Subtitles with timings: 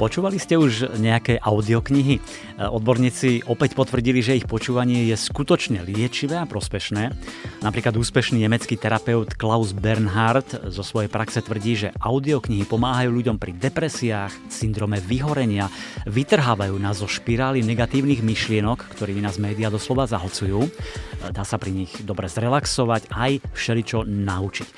[0.00, 2.24] Počúvali ste už nejaké audioknihy?
[2.56, 7.12] Odborníci opäť potvrdili, že ich počúvanie je skutočne liečivé a prospešné.
[7.60, 13.52] Napríklad úspešný nemecký terapeut Klaus Bernhard zo svojej praxe tvrdí, že audioknihy pomáhajú ľuďom pri
[13.60, 15.68] depresiách, syndrome vyhorenia,
[16.08, 20.64] vytrhávajú nás zo špirály negatívnych myšlienok, ktorými nás médiá doslova zahlcujú.
[21.28, 24.68] Dá sa pri nich dobre zrelaxovať aj všeličo naučiť.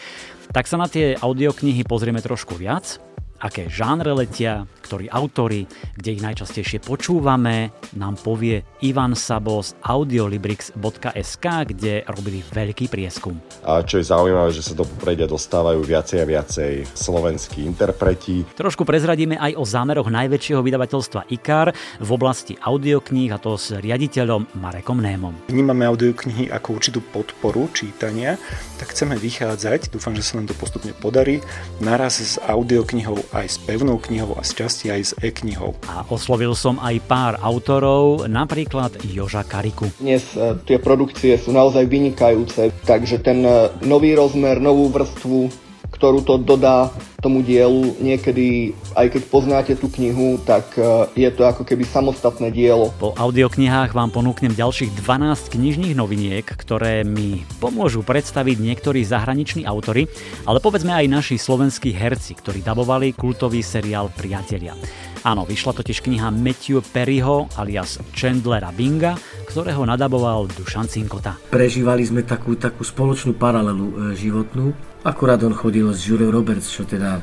[0.51, 3.12] Tak sa na tie audioknihy pozrieme trošku viac
[3.43, 5.67] aké žánre letia, ktorí autory,
[5.99, 13.35] kde ich najčastejšie počúvame, nám povie Ivan Sabo z audiolibrix.sk, kde robili veľký prieskum.
[13.67, 18.47] A čo je zaujímavé, že sa do popredia dostávajú viacej a viacej slovenskí interpreti.
[18.55, 24.55] Trošku prezradíme aj o zámeroch najväčšieho vydavateľstva IKAR v oblasti audiokníh a to s riaditeľom
[24.63, 25.35] Marekom Némom.
[25.51, 28.39] Vnímame audioknihy ako určitú podporu čítania,
[28.83, 31.39] tak chceme vychádzať, dúfam, že sa nám to postupne podarí,
[31.79, 35.79] naraz s audioknihou aj s pevnou knihou a z časti aj s e-knihou.
[35.87, 39.87] A oslovil som aj pár autorov, napríklad Joža Kariku.
[40.03, 45.62] Dnes e, tie produkcie sú naozaj vynikajúce, takže ten e, nový rozmer, novú vrstvu
[46.03, 46.91] ktorú to dodá
[47.23, 47.95] tomu dielu.
[48.03, 52.91] Niekedy, aj keď poznáte tú knihu, tak e, je to ako keby samostatné dielo.
[52.99, 60.11] Po audioknihách vám ponúknem ďalších 12 knižných noviniek, ktoré mi pomôžu predstaviť niektorí zahraniční autory,
[60.43, 64.75] ale povedzme aj naši slovenskí herci, ktorí dabovali kultový seriál Priatelia.
[65.23, 69.15] Áno, vyšla totiž kniha Matthew Perryho alias Chandlera Binga,
[69.47, 71.39] ktorého nadaboval Dušan Cinkota.
[71.47, 74.92] Prežívali sme takú, takú spoločnú paralelu e, životnú.
[75.03, 77.19] Akurát on chodil s Julia Roberts, čo teda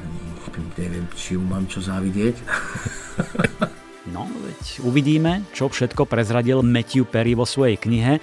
[0.76, 2.36] neviem, či ju mám čo závidieť.
[4.10, 8.18] No, veď uvidíme, čo všetko prezradil Matthew Perry vo svojej knihe,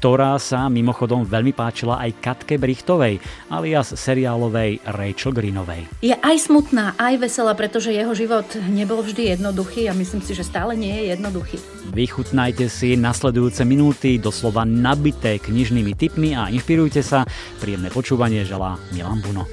[0.00, 3.20] ktorá sa mimochodom veľmi páčila aj Katke Brichtovej,
[3.52, 5.88] alias seriálovej Rachel Greenovej.
[6.00, 10.44] Je aj smutná, aj veselá, pretože jeho život nebol vždy jednoduchý a myslím si, že
[10.44, 11.56] stále nie je jednoduchý.
[11.92, 17.28] Vychutnajte si nasledujúce minúty doslova nabité knižnými tipmi a inšpirujte sa.
[17.60, 19.44] Príjemné počúvanie želá Milan Buno.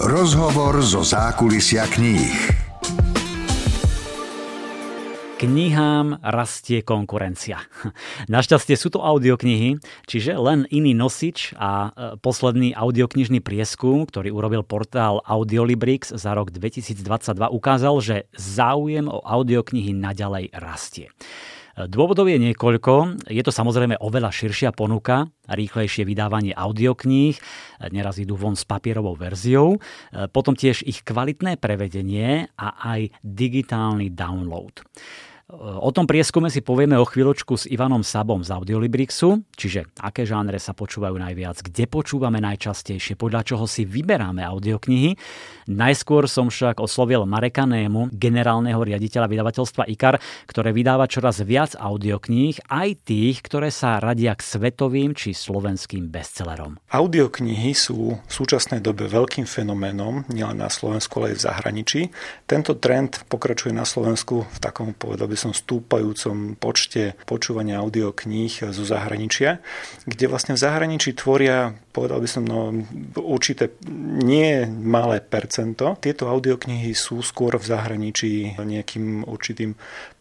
[0.00, 2.69] Rozhovor zo zákulisia kníh
[5.40, 7.64] knihám rastie konkurencia.
[8.28, 14.60] Našťastie sú to audioknihy, čiže len iný nosič a e, posledný audioknižný prieskum, ktorý urobil
[14.68, 17.00] portál Audiolibrix za rok 2022
[17.56, 21.08] ukázal, že záujem o audioknihy naďalej rastie.
[21.08, 23.24] E, dôvodov je niekoľko.
[23.32, 27.42] Je to samozrejme oveľa širšia ponuka, rýchlejšie vydávanie audiokníh, e,
[27.96, 29.80] neraz idú von s papierovou verziou,
[30.36, 34.84] potom tiež ich kvalitné prevedenie a aj digitálny download.
[35.50, 40.62] O tom prieskume si povieme o chvíľočku s Ivanom Sabom z Audiolibrixu, čiže aké žánre
[40.62, 45.18] sa počúvajú najviac, kde počúvame najčastejšie, podľa čoho si vyberáme audioknihy.
[45.66, 52.70] Najskôr som však oslovil Mareka Nému, generálneho riaditeľa vydavateľstva IKAR, ktoré vydáva čoraz viac audiokníh,
[52.70, 56.78] aj tých, ktoré sa radia k svetovým či slovenským bestsellerom.
[56.94, 62.00] Audioknihy sú v súčasnej dobe veľkým fenoménom, nielen na Slovensku, ale aj v zahraničí.
[62.46, 68.84] Tento trend pokračuje na Slovensku v takom, povedal by som stúpajúcom počte počúvania audiokníh zo
[68.84, 69.64] zahraničia,
[70.04, 72.68] kde vlastne v zahraničí tvoria, povedal by som, no,
[73.16, 73.72] určité
[74.20, 75.96] nie malé percento.
[75.96, 79.72] Tieto audioknihy sú skôr v zahraničí nejakým určitým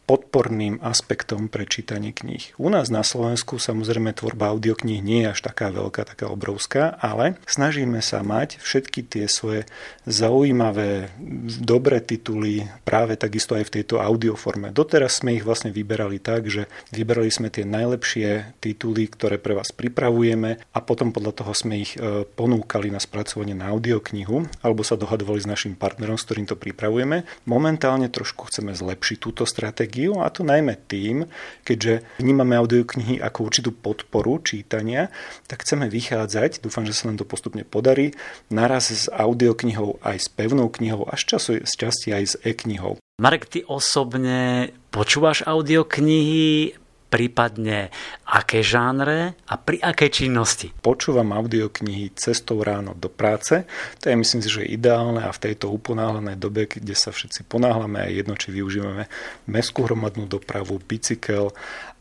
[0.09, 2.57] podporným aspektom pre čítanie kníh.
[2.57, 7.37] U nás na Slovensku samozrejme tvorba audiokníh nie je až taká veľká, taká obrovská, ale
[7.45, 9.69] snažíme sa mať všetky tie svoje
[10.09, 11.13] zaujímavé,
[11.61, 14.73] dobré tituly práve takisto aj v tejto audioforme.
[14.73, 19.69] Doteraz sme ich vlastne vyberali tak, že vyberali sme tie najlepšie tituly, ktoré pre vás
[19.69, 24.97] pripravujeme a potom podľa toho sme ich e, ponúkali na spracovanie na audioknihu alebo sa
[24.97, 27.29] dohadovali s našim partnerom, s ktorým to pripravujeme.
[27.45, 31.27] Momentálne trošku chceme zlepšiť túto stratégiu stratégiu a to najmä tým,
[31.67, 35.11] keďže vnímame audioknihy ako určitú podporu čítania,
[35.51, 38.15] tak chceme vychádzať, dúfam, že sa nám to postupne podarí,
[38.47, 42.95] naraz s audioknihou aj s pevnou knihou a z, času, z časti aj s e-knihou.
[43.19, 46.78] Marek, ty osobne počúvaš audioknihy,
[47.09, 47.89] prípadne
[48.29, 50.69] aké žánre a pri akej činnosti?
[50.69, 53.65] Počúvam audioknihy cestou ráno do práce.
[53.99, 58.05] To je myslím si, že ideálne a v tejto uponáhľanej dobe, kde sa všetci ponáhľame,
[58.05, 59.09] aj jedno, či využívame
[59.49, 61.51] mestskú hromadnú dopravu, bicykel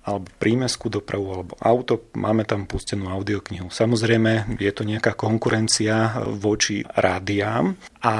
[0.05, 3.69] alebo prímeskú dopravu, alebo auto, máme tam pustenú audioknihu.
[3.69, 7.77] Samozrejme, je to nejaká konkurencia voči rádiám.
[8.01, 8.15] A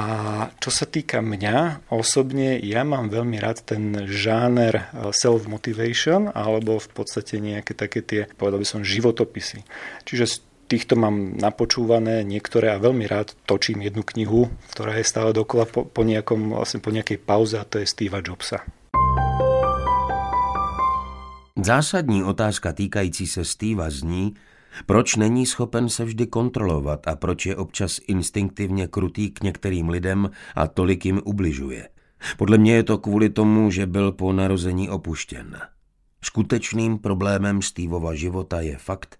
[0.61, 7.41] čo sa týka mňa osobne, ja mám veľmi rád ten žáner self-motivation, alebo v podstate
[7.41, 9.65] nejaké také tie, povedal by som, životopisy.
[10.05, 15.65] Čiže týchto mám napočúvané niektoré a veľmi rád točím jednu knihu, ktorá je stále dokola
[15.65, 18.61] po, po, nejakom, vlastne po nejakej pauze a to je Steva Jobsa.
[21.63, 24.33] Zásadní otázka týkající se Steva zní,
[24.85, 30.29] proč není schopen se vždy kontrolovat a proč je občas instinktivně krutý k některým lidem
[30.55, 31.89] a tolik jim ubližuje.
[32.37, 35.59] Podle mě je to kvůli tomu, že byl po narození opuštěn.
[36.23, 39.19] Skutečným problémem Stevova života je fakt,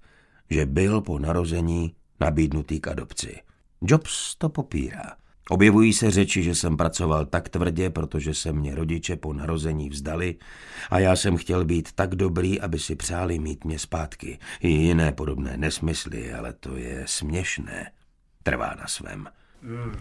[0.49, 3.39] že byl po narození nabídnutý k adopci.
[3.81, 5.15] Jobs to popírá.
[5.49, 10.35] Objevují se řeči, že jsem pracoval tak tvrdě, protože se mě rodiče po narození vzdali
[10.89, 14.39] a já jsem chtěl být tak dobrý, aby si přáli mít mě zpátky.
[14.61, 17.91] I jiné podobné nesmysly, ale to je směšné.
[18.43, 19.29] Trvá na svém.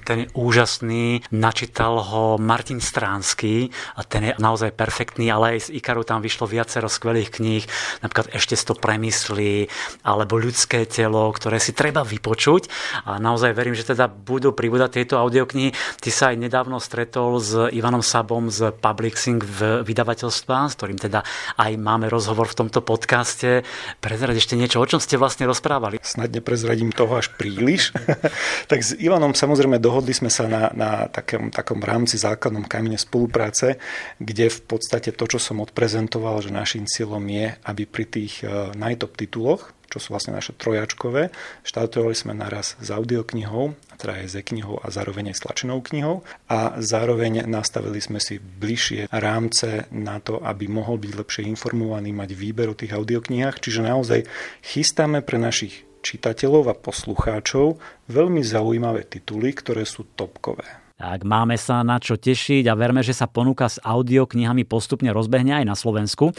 [0.06, 5.82] Ten je úžasný, načítal ho Martin Stránsky a ten je naozaj perfektný, ale aj z
[5.82, 7.66] Ikaru tam vyšlo viacero skvelých kníh,
[7.98, 9.66] napríklad Ešte to premyslí,
[10.06, 12.70] alebo Ľudské telo, ktoré si treba vypočuť
[13.02, 15.74] a naozaj verím, že teda budú pribúdať tieto audioknihy.
[15.74, 21.26] Ty sa aj nedávno stretol s Ivanom Sabom z Publixing v vydavateľstva, s ktorým teda
[21.58, 23.66] aj máme rozhovor v tomto podcaste.
[23.98, 25.98] Prezrať ešte niečo, o čom ste vlastne rozprávali?
[26.06, 27.90] Snad neprezradím toho až príliš.
[28.70, 33.00] tak s Ivanom sa samozrejme dohodli sme sa na, na takom, takom rámci základnom kamene
[33.00, 33.80] spolupráce,
[34.20, 38.76] kde v podstate to, čo som odprezentoval, že našim cieľom je, aby pri tých e,
[38.76, 41.32] najtop tituloch, čo sú vlastne naše trojačkové.
[41.64, 46.20] Štartovali sme naraz s audioknihou, teda aj s knihou a zároveň aj s tlačenou knihou
[46.52, 52.36] a zároveň nastavili sme si bližšie rámce na to, aby mohol byť lepšie informovaný, mať
[52.36, 53.64] výber o tých audioknihách.
[53.64, 54.20] Čiže naozaj
[54.60, 57.78] chystáme pre našich čitateľov a poslucháčov
[58.08, 60.64] veľmi zaujímavé tituly, ktoré sú topkové.
[60.98, 65.62] Tak máme sa na čo tešiť a verme, že sa ponuka s audioknihami postupne rozbehne
[65.62, 66.34] aj na Slovensku.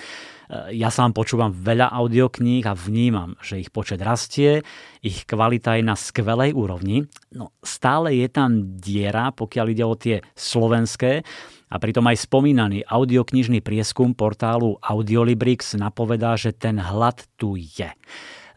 [0.75, 4.67] Ja sám počúvam veľa audiokníh a vnímam, že ich počet rastie,
[4.99, 7.07] ich kvalita je na skvelej úrovni.
[7.31, 11.23] No stále je tam diera, pokiaľ ide o tie slovenské,
[11.69, 17.93] a pritom aj spomínaný audioknižný prieskum portálu Audiolibrix napovedá, že ten hlad tu je.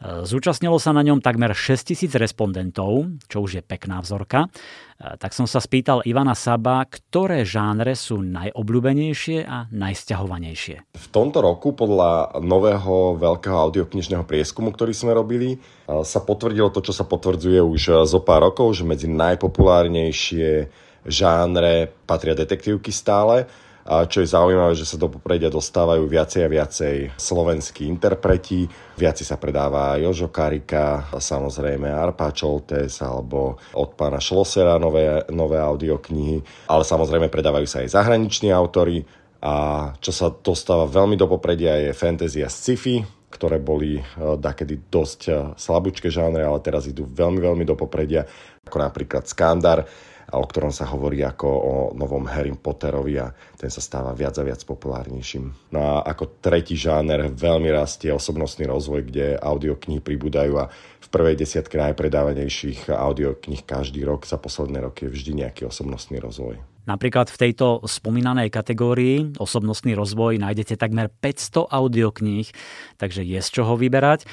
[0.03, 4.51] Zúčastnilo sa na ňom takmer 6000 respondentov, čo už je pekná vzorka.
[4.99, 10.77] Tak som sa spýtal Ivana Saba, ktoré žánre sú najobľúbenejšie a najsťahovanejšie.
[10.99, 16.91] V tomto roku podľa nového veľkého audioknižného prieskumu, ktorý sme robili, sa potvrdilo to, čo
[16.91, 20.67] sa potvrdzuje už zo pár rokov, že medzi najpopulárnejšie
[21.07, 23.47] žánre patria detektívky stále
[23.83, 28.71] a čo je zaujímavé, že sa do popredia dostávajú viacej a viacej slovenskí interpreti.
[28.95, 36.71] Viaci sa predáva Jožo Karika, samozrejme Arpa Čoltes alebo od pána Šlosera nové, nové audioknihy.
[36.71, 39.03] Ale samozrejme predávajú sa aj zahraniční autory.
[39.43, 43.03] A čo sa dostáva veľmi do popredia je fantasy a sci-fi,
[43.33, 44.05] ktoré boli eh,
[44.39, 48.23] dakedy dosť eh, slabúčke žánre, ale teraz idú veľmi, veľmi do popredia,
[48.63, 49.83] ako napríklad Skandar,
[50.29, 54.37] a o ktorom sa hovorí ako o novom Harry Potterovi a ten sa stáva viac
[54.39, 55.75] a viac populárnejším.
[55.75, 60.71] No a ako tretí žáner veľmi rastie osobnostný rozvoj, kde audioknihy pribúdajú a
[61.03, 66.61] v prvej desiatke najpredávanejších audiokníh každý rok za posledné roky je vždy nejaký osobnostný rozvoj.
[66.83, 72.51] Napríklad v tejto spomínanej kategórii osobnostný rozvoj nájdete takmer 500 audiokníh,
[72.99, 74.27] takže je z čoho vyberať.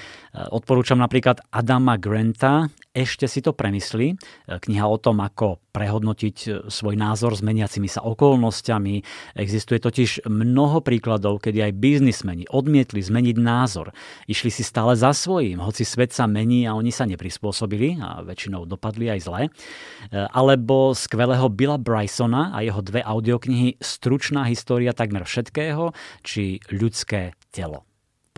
[0.50, 4.14] Odporúčam napríklad Adama Granta ešte si to premysli.
[4.14, 4.16] E,
[4.58, 9.02] kniha o tom, ako prehodnotiť e, svoj názor s meniacimi sa okolnostiami.
[9.38, 13.94] Existuje totiž mnoho príkladov, kedy aj biznismeni odmietli zmeniť názor.
[14.26, 18.66] Išli si stále za svojím, hoci svet sa mení a oni sa neprispôsobili a väčšinou
[18.66, 19.42] dopadli aj zle.
[19.46, 19.50] E,
[20.30, 25.94] alebo skvelého Billa Brysona a jeho dve audioknihy Stručná história takmer všetkého
[26.26, 27.89] či Ľudské telo.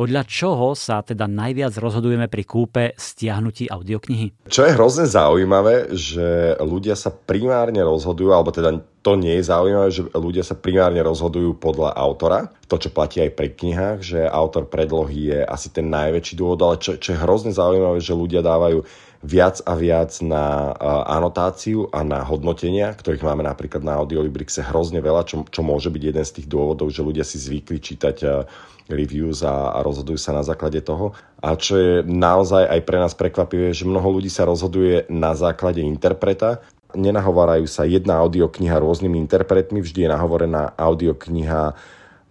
[0.02, 4.50] Podľa čoho sa teda najviac rozhodujeme pri kúpe stiahnutí audioknihy?
[4.50, 9.90] Čo je hrozne zaujímavé, že ľudia sa primárne rozhodujú, alebo teda to nie je zaujímavé,
[9.90, 12.54] že ľudia sa primárne rozhodujú podľa autora.
[12.70, 16.78] To, čo platí aj pri knihách, že autor predlohy je asi ten najväčší dôvod, ale
[16.78, 18.86] čo, čo je hrozne zaujímavé, že ľudia dávajú
[19.22, 20.74] viac a viac na
[21.06, 26.04] anotáciu a na hodnotenia, ktorých máme napríklad na Audiolibrixe hrozne veľa, čo, čo môže byť
[26.14, 28.18] jeden z tých dôvodov, že ľudia si zvykli čítať
[28.90, 31.14] reviews a, a rozhodujú sa na základe toho.
[31.38, 35.86] A čo je naozaj aj pre nás prekvapivé, že mnoho ľudí sa rozhoduje na základe
[35.86, 36.62] interpreta.
[36.96, 37.88] Nenahovárajú sa.
[37.88, 41.76] Jedna audiokniha rôznymi interpretmi, vždy je nahovorená audiokniha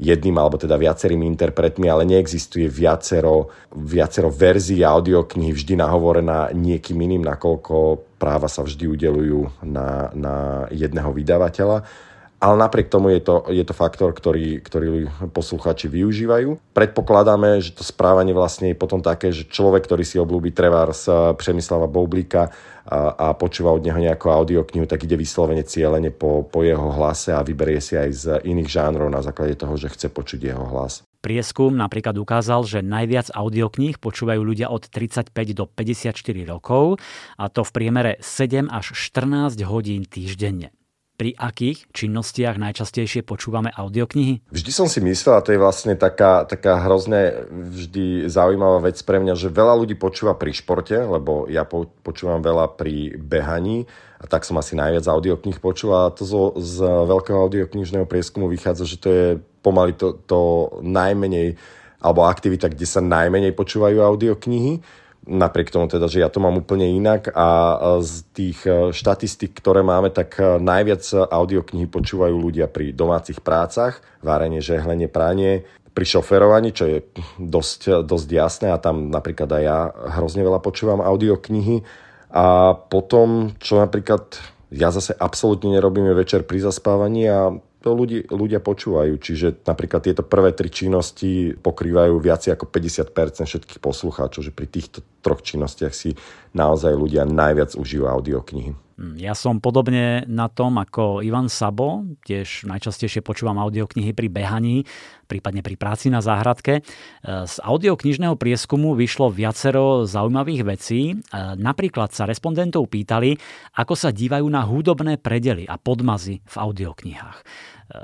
[0.00, 7.20] jedným alebo teda viacerými interpretmi, ale neexistuje viacero, viacero verzií audioknihy vždy nahovorená niekým iným,
[7.28, 10.34] nakoľko práva sa vždy udelujú na, na
[10.72, 12.08] jedného vydavateľa
[12.40, 16.72] ale napriek tomu je to, je to faktor, ktorý, ktorý posluchači využívajú.
[16.72, 21.04] Predpokladáme, že to správanie vlastne je potom také, že človek, ktorý si oblúbi Trevars
[21.36, 22.48] Přemyslava Boublíka
[22.88, 27.36] a, a počúva od neho nejakú audioknihu, tak ide vyslovene cieľene po, po jeho hlase
[27.36, 31.04] a vyberie si aj z iných žánrov na základe toho, že chce počuť jeho hlas.
[31.20, 36.16] Prieskum napríklad ukázal, že najviac audiokníh počúvajú ľudia od 35 do 54
[36.48, 36.96] rokov
[37.36, 40.72] a to v priemere 7 až 14 hodín týždenne
[41.20, 44.40] pri akých činnostiach najčastejšie počúvame audioknihy?
[44.48, 49.20] Vždy som si myslel, a to je vlastne taká, taká hrozne vždy zaujímavá vec pre
[49.20, 53.84] mňa, že veľa ľudí počúva pri športe, lebo ja po, počúvam veľa pri behaní
[54.16, 58.88] a tak som asi najviac audiokníh počul a to zo, z veľkého audioknižného prieskumu vychádza,
[58.88, 59.26] že to je
[59.60, 61.60] pomaly to, to najmenej
[62.00, 64.80] alebo aktivita, kde sa najmenej počúvajú audioknihy
[65.28, 69.84] napriek tomu teda, že ja to mám úplne inak a z tých e, štatistik, ktoré
[69.84, 76.70] máme, tak e, najviac audioknihy počúvajú ľudia pri domácich prácach, várenie, žehlenie, pranie, pri šoferovaní,
[76.72, 76.98] čo je
[77.36, 79.78] dosť, dosť jasné a tam napríklad aj ja
[80.16, 81.82] hrozne veľa počúvam audioknihy.
[82.30, 84.38] A potom, čo napríklad
[84.70, 87.50] ja zase absolútne nerobíme večer pri zaspávaní a
[87.80, 89.16] to ľudí, ľudia počúvajú.
[89.16, 95.00] Čiže napríklad tieto prvé tri činnosti pokrývajú viac ako 50% všetkých poslucháčov, že pri týchto
[95.24, 96.12] troch činnostiach si
[96.52, 98.70] naozaj ľudia najviac užívajú audioknihy.
[99.00, 104.84] Hm, ja som podobne na tom ako Ivan Sabo, tiež najčastejšie počúvam audioknihy pri behaní,
[105.24, 106.72] prípadne pri práci na záhradke.
[106.78, 106.82] E,
[107.24, 111.16] z audioknižného prieskumu vyšlo viacero zaujímavých vecí.
[111.16, 111.24] E,
[111.56, 113.40] napríklad sa respondentov pýtali,
[113.80, 117.38] ako sa dívajú na hudobné predely a podmazy v audioknihách.
[117.40, 117.44] E,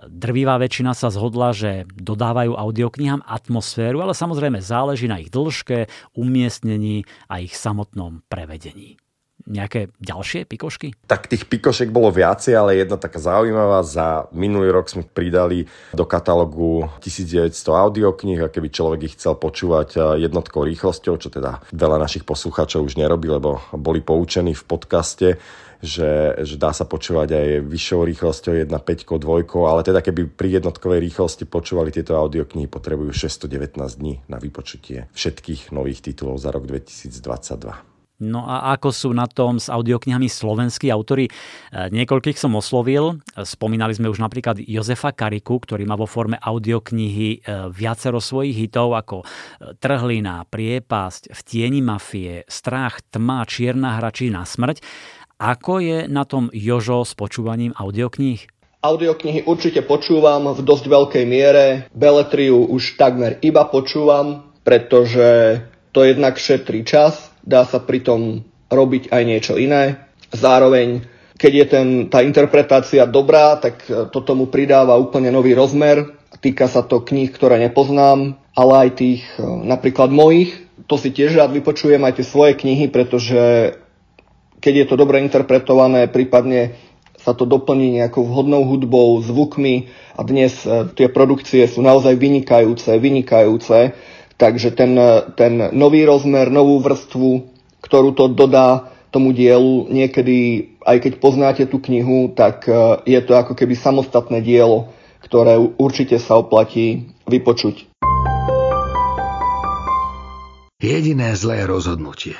[0.08, 7.04] drvivá väčšina sa zhodla, že dodávajú audioknihám atmosféru, ale samozrejme záleží na ich dĺžke, umiestnení
[7.28, 8.96] a ich samotnom prevedení
[9.46, 10.92] nejaké ďalšie pikošky?
[11.06, 13.86] Tak tých pikošek bolo viacej, ale jedna taká zaujímavá.
[13.86, 19.88] Za minulý rok sme pridali do katalógu 1900 audiokníh a keby človek ich chcel počúvať
[19.96, 25.28] eh, jednotkou rýchlosťou, čo teda veľa našich poslucháčov už nerobí, lebo boli poučení v podcaste,
[25.82, 31.00] že, že dá sa počúvať aj vyššou rýchlosťou 1.5, 2, ale teda keby pri jednotkovej
[31.04, 37.95] rýchlosti počúvali tieto audioknihy, potrebujú 619 dní na vypočutie všetkých nových titulov za rok 2022.
[38.16, 41.28] No a ako sú na tom s audioknihami slovenskí autory?
[41.28, 41.32] E,
[41.92, 43.20] niekoľkých som oslovil.
[43.37, 48.96] Spomínali sme už napríklad Jozefa Kariku, ktorý má vo forme audioknihy e, viacero svojich hitov
[48.96, 49.25] ako e,
[49.76, 54.80] Trhlina, Priepasť, V tieni mafie, Strach, Tma, Čierna hra či Na smrť.
[55.37, 58.49] Ako je na tom Jožo s počúvaním audiokníh?
[58.80, 61.92] Audioknihy určite počúvam v dosť veľkej miere.
[61.92, 65.61] Beletriu už takmer iba počúvam, pretože
[65.92, 70.02] to jednak šetrí čas dá sa pritom robiť aj niečo iné.
[70.34, 71.06] Zároveň,
[71.38, 76.18] keď je ten, tá interpretácia dobrá, tak e, to tomu pridáva úplne nový rozmer.
[76.42, 80.66] Týka sa to kníh, ktoré nepoznám, ale aj tých e, napríklad mojich.
[80.90, 83.74] To si tiež rád vypočujem aj tie svoje knihy, pretože
[84.58, 86.74] keď je to dobre interpretované, prípadne
[87.22, 92.98] sa to doplní nejakou vhodnou hudbou, zvukmi a dnes e, tie produkcie sú naozaj vynikajúce,
[92.98, 93.94] vynikajúce
[94.37, 94.93] Takže ten,
[95.33, 97.49] ten nový rozmer, novú vrstvu,
[97.81, 103.33] ktorú to dodá tomu dielu, niekedy, aj keď poznáte tú knihu, tak e, je to
[103.33, 104.93] ako keby samostatné dielo,
[105.25, 107.88] ktoré určite sa oplatí vypočuť.
[110.76, 112.37] Jediné zlé rozhodnutie.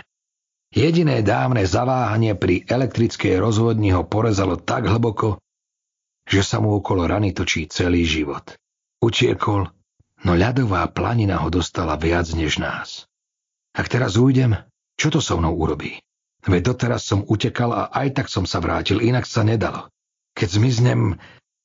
[0.69, 5.41] Jediné dávne zaváhanie pri elektrickej rozvodni ho porezalo tak hlboko,
[6.29, 8.53] že sa mu okolo rany točí celý život.
[9.01, 9.73] Utiekol,
[10.25, 13.05] no ľadová planina ho dostala viac než nás.
[13.77, 14.57] Ak teraz ujdem,
[14.97, 16.01] čo to so mnou urobí?
[16.47, 19.91] Veď doteraz som utekal a aj tak som sa vrátil, inak sa nedalo.
[20.39, 21.19] Keď zmiznem,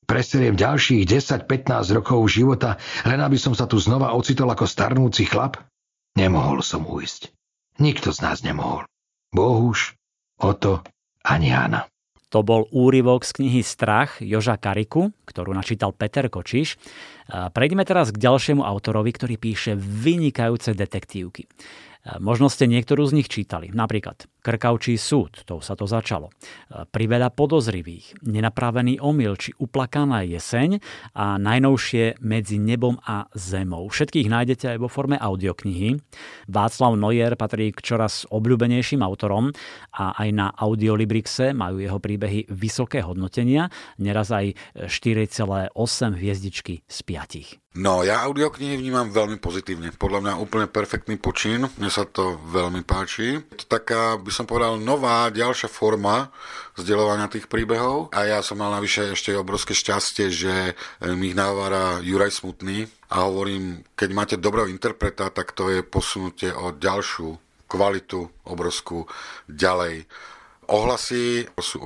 [0.04, 5.62] preseriem ďalších 10-15 rokov života, len aby som sa tu znova ocitol ako starnúci chlap?
[6.18, 7.30] Nemohol som ujsť.
[7.80, 8.84] Nikto z nás nemohol.
[9.32, 9.96] Bohuž,
[10.42, 10.82] Oto
[11.22, 11.86] ani Jana.
[12.32, 16.80] To bol úryvok z knihy Strach Joža Kariku, ktorú načítal Peter Kočiš.
[17.28, 21.44] Prejdeme teraz k ďalšiemu autorovi, ktorý píše vynikajúce detektívky.
[22.24, 23.68] Možno ste niektorú z nich čítali.
[23.68, 26.34] Napríklad Krkavčí súd, to sa to začalo.
[26.68, 30.82] Priveľa podozrivých, nenapravený omyl či uplakaná jeseň
[31.14, 33.86] a najnovšie Medzi nebom a zemou.
[33.86, 35.94] Všetkých nájdete aj vo forme audioknihy.
[36.50, 39.54] Václav Noyer patrí k čoraz obľúbenejším autorom
[39.94, 43.70] a aj na Audiolibrixe majú jeho príbehy vysoké hodnotenia,
[44.02, 44.58] neraz aj
[44.90, 45.70] 4,8
[46.18, 47.62] hviezdičky z 5.
[47.72, 49.96] No, ja audioknihy vnímam veľmi pozitívne.
[49.96, 51.64] Podľa mňa úplne perfektný počin.
[51.80, 53.40] Mne sa to veľmi páči.
[53.40, 56.32] Je to taká, by som povedal, nová, ďalšia forma
[56.74, 58.10] vzdelovania tých príbehov.
[58.16, 60.72] A ja som mal navyše ešte obrovské šťastie, že
[61.12, 62.88] mi ich návára Juraj Smutný.
[63.12, 67.36] A hovorím, keď máte dobrého interpreta, tak to je posunutie o ďalšiu
[67.68, 69.04] kvalitu obrovskú
[69.46, 70.08] ďalej.
[70.72, 71.80] Ohlasy sú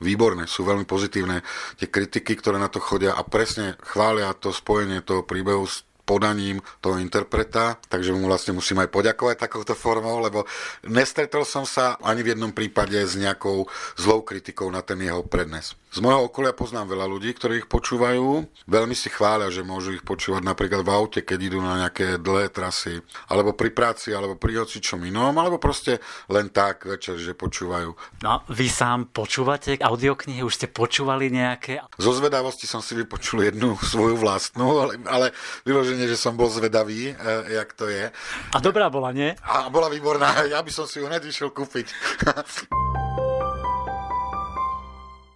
[0.00, 1.44] výborné, sú veľmi pozitívne.
[1.76, 6.60] Tie kritiky, ktoré na to chodia a presne chvália to spojenie toho príbehu s podaním
[6.84, 10.44] toho interpreta, takže mu vlastne musím aj poďakovať takouto formou, lebo
[10.84, 13.64] nestretol som sa ani v jednom prípade s nejakou
[13.96, 15.72] zlou kritikou na ten jeho prednes.
[15.92, 18.48] Z môjho okolia poznám veľa ľudí, ktorí ich počúvajú.
[18.64, 22.48] Veľmi si chvália, že môžu ich počúvať napríklad v aute, keď idú na nejaké dlhé
[22.48, 26.00] trasy, alebo pri práci, alebo pri hocičom inom, alebo proste
[26.32, 27.92] len tak večer, že počúvajú.
[28.24, 30.40] No, vy sám počúvate audioknihy?
[30.40, 31.84] Už ste počúvali nejaké?
[32.00, 35.26] Zo zvedavosti som si vypočul jednu svoju vlastnú, ale, ale
[35.68, 37.14] vyloženie, že som bol zvedavý, e,
[37.52, 38.08] jak to je.
[38.56, 39.36] A dobrá bola, nie?
[39.44, 40.48] A bola výborná.
[40.48, 41.92] Ja by som si ju hneď išiel kúpiť.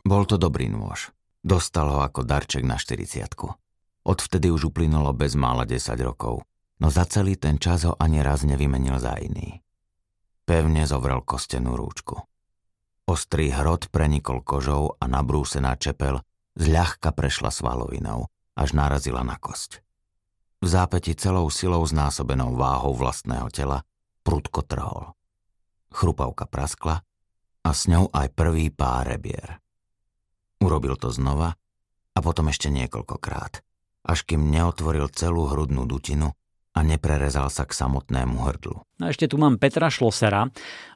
[0.07, 1.11] Bol to dobrý nôž.
[1.43, 3.27] Dostal ho ako darček na 40
[4.07, 6.47] Odvtedy už uplynulo bezmála 10 rokov,
[6.79, 9.67] no za celý ten čas ho ani raz nevymenil za iný.
[10.47, 12.23] Pevne zovrel kostenú rúčku.
[13.11, 16.23] Ostrý hrot prenikol kožou a nabrúsená čepel
[16.55, 19.83] zľahka prešla svalovinou, až narazila na kosť.
[20.63, 23.83] V zápäti celou silou znásobenou váhou vlastného tela
[24.23, 25.19] prudko trhol.
[25.91, 27.03] Chrupavka praskla
[27.67, 29.66] a s ňou aj prvý pár rebier.
[30.61, 31.57] Urobil to znova
[32.17, 33.61] a potom ešte niekoľkokrát,
[34.09, 36.33] až kým neotvoril celú hrudnú dutinu
[36.77, 38.85] a neprerezal sa k samotnému hrdlu.
[39.01, 40.45] No a ešte tu mám Petra Šlosera,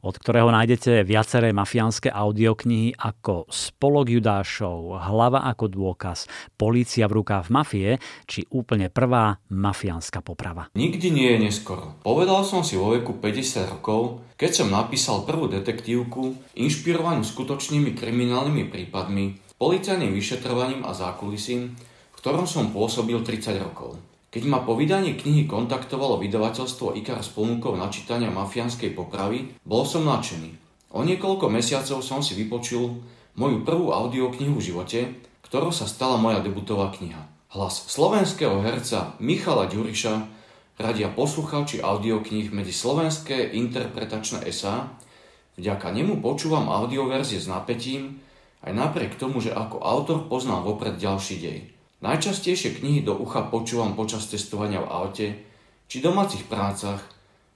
[0.05, 6.29] od ktorého nájdete viaceré mafiánske audioknihy ako Spolok Judášov, Hlava ako dôkaz,
[6.61, 7.97] Polícia v rukách mafie,
[8.29, 10.69] či úplne prvá mafiánska poprava.
[10.77, 11.97] Nikdy nie je neskoro.
[12.05, 18.69] Povedal som si vo veku 50 rokov, keď som napísal prvú detektívku, inšpirovanú skutočnými kriminálnymi
[18.69, 24.01] prípadmi, policajným vyšetrovaním a zákulisím, v ktorom som pôsobil 30 rokov.
[24.33, 30.09] Keď ma po vydaní knihy kontaktovalo vydavateľstvo IKAR s ponukou načítania mafiánskej popravy, bol som
[30.09, 30.57] nadšený.
[30.97, 33.05] O niekoľko mesiacov som si vypočul
[33.37, 35.01] moju prvú audioknihu v živote,
[35.45, 37.21] ktorou sa stala moja debutová kniha.
[37.51, 40.15] Hlas slovenského herca Michala Ďuriša
[40.79, 44.95] radia poslucháči audiokníh medzi slovenské interpretačné esá.
[45.59, 48.23] Vďaka nemu počúvam audioverzie s napätím,
[48.61, 51.59] aj napriek tomu, že ako autor poznám vopred ďalší dej.
[52.01, 55.27] Najčastejšie knihy do ucha počúvam počas testovania v aute
[55.91, 57.03] či domácich prácach,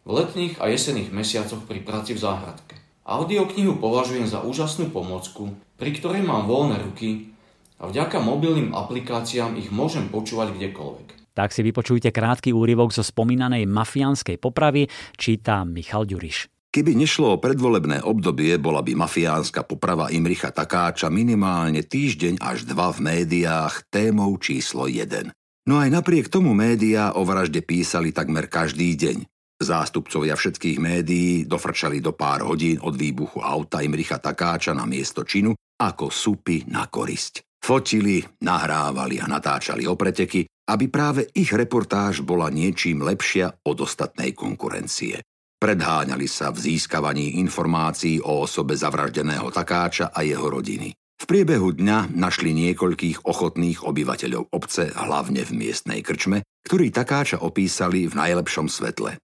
[0.05, 2.77] v letných a jesenných mesiacoch pri práci v záhradke.
[3.05, 7.37] Audioknihu považujem za úžasnú pomocku, pri ktorej mám voľné ruky
[7.81, 11.07] a vďaka mobilným aplikáciám ich môžem počúvať kdekoľvek.
[11.35, 14.87] Tak si vypočujte krátky úryvok zo spomínanej mafiánskej popravy,
[15.19, 16.49] číta Michal Ďuriš.
[16.75, 22.91] Keby nešlo o predvolebné obdobie, bola by mafiánska poprava Imricha Takáča minimálne týždeň až dva
[22.91, 25.31] v médiách témou číslo 1.
[25.71, 29.23] No aj napriek tomu médiá o vražde písali takmer každý deň.
[29.63, 35.55] Zástupcovia všetkých médií dofrčali do pár hodín od výbuchu auta Imricha Takáča na miesto činu
[35.79, 37.55] ako supy na korisť.
[37.63, 40.43] Fotili, nahrávali a natáčali opreteky,
[40.75, 45.23] aby práve ich reportáž bola niečím lepšia od ostatnej konkurencie.
[45.59, 50.93] Predháňali sa v získavaní informácií o osobe zavraždeného takáča a jeho rodiny.
[51.14, 58.05] V priebehu dňa našli niekoľkých ochotných obyvateľov obce, hlavne v miestnej krčme, ktorí takáča opísali
[58.11, 59.17] v najlepšom svetle.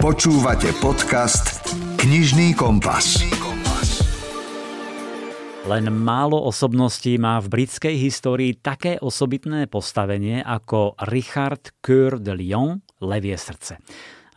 [0.00, 1.60] Počúvate podcast
[2.00, 3.20] Knižný kompas.
[5.68, 12.80] Len málo osobností má v britskej histórii také osobitné postavenie ako Richard Coeur de Lion,
[13.04, 13.76] Levie srdce.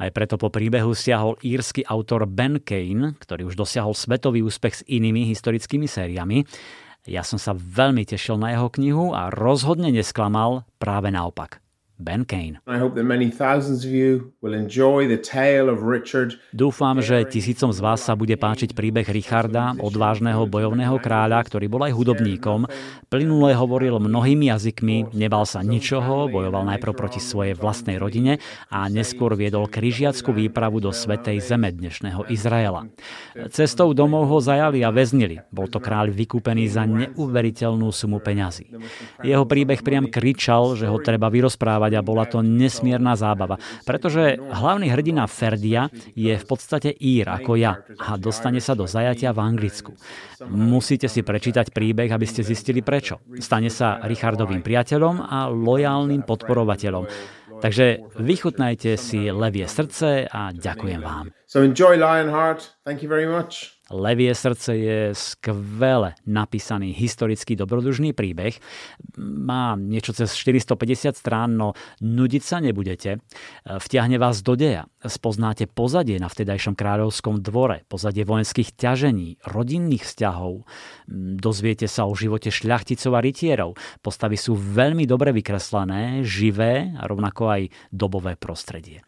[0.02, 4.86] Aj preto po príbehu stiahol írsky autor Ben Kane, ktorý už dosiahol svetový úspech s
[4.90, 6.50] inými historickými sériami.
[7.06, 11.60] Ja som sa veľmi tešil na jeho knihu a rozhodne nesklamal práve naopak.
[16.50, 21.86] Dúfam, že tisícom z vás sa bude páčiť príbeh Richarda, odvážneho bojovného kráľa, ktorý bol
[21.86, 22.66] aj hudobníkom.
[23.14, 28.42] Plynule hovoril mnohými jazykmi, nebal sa ničoho, bojoval najprv proti svojej vlastnej rodine
[28.74, 32.90] a neskôr viedol križiackú výpravu do Svetej zeme dnešného Izraela.
[33.54, 35.46] Cestou domov ho zajali a väznili.
[35.54, 38.74] Bol to kráľ vykúpený za neuveriteľnú sumu peňazí.
[39.22, 43.60] Jeho príbeh priam kričal, že ho treba vyrozprávať rozprávať a bola to nesmierna zábava.
[43.84, 49.36] Pretože hlavný hrdina Ferdia je v podstate Ír ako ja a dostane sa do zajatia
[49.36, 49.92] v Anglicku.
[50.48, 53.20] Musíte si prečítať príbeh, aby ste zistili prečo.
[53.40, 57.06] Stane sa Richardovým priateľom a lojálnym podporovateľom.
[57.54, 61.32] Takže vychutnajte si levie srdce a ďakujem vám.
[61.48, 62.82] So enjoy Lionheart.
[62.84, 63.80] Thank you very much.
[63.92, 68.56] Levie srdce je skvele napísaný historický dobrodružný príbeh.
[69.20, 73.20] Má niečo cez 450 strán, no nudiť sa nebudete.
[73.68, 74.88] Vtiahne vás do deja.
[75.04, 80.64] Spoznáte pozadie na vtedajšom kráľovskom dvore, pozadie vojenských ťažení, rodinných vzťahov.
[81.44, 83.76] Dozviete sa o živote šľachticov a rytierov.
[84.00, 89.04] Postavy sú veľmi dobre vykreslené, živé a rovnako aj dobové prostredie.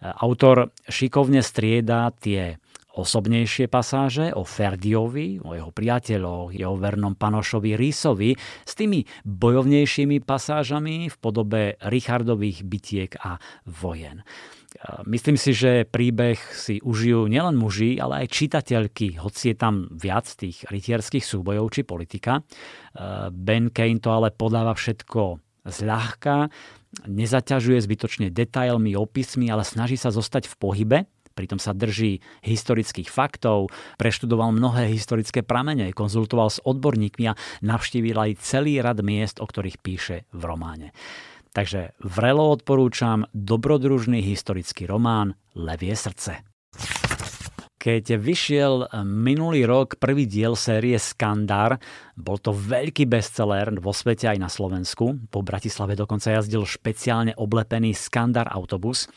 [0.00, 2.56] Autor šikovne strieda tie
[2.96, 8.34] osobnejšie pasáže o Ferdiovi, o jeho priateľoch, jeho vernom panošovi Rísovi
[8.66, 14.26] s tými bojovnejšími pasážami v podobe Richardových bitiek a vojen.
[15.02, 20.30] Myslím si, že príbeh si užijú nielen muži, ale aj čitateľky, hoci je tam viac
[20.30, 22.46] tých rytierských súbojov či politika.
[23.34, 26.54] Ben Kane to ale podáva všetko zľahka,
[27.06, 30.98] nezaťažuje zbytočne detailmi, opismi, ale snaží sa zostať v pohybe
[31.34, 38.40] pritom sa drží historických faktov, preštudoval mnohé historické pramene, konzultoval s odborníkmi a navštívil aj
[38.44, 40.92] celý rad miest, o ktorých píše v románe.
[41.50, 46.46] Takže vrelo odporúčam dobrodružný historický román Levie srdce.
[47.80, 51.80] Keď vyšiel minulý rok prvý diel série Skandar,
[52.12, 55.16] bol to veľký bestseller vo svete aj na Slovensku.
[55.32, 59.08] Po Bratislave dokonca jazdil špeciálne oblepený Skandar autobus.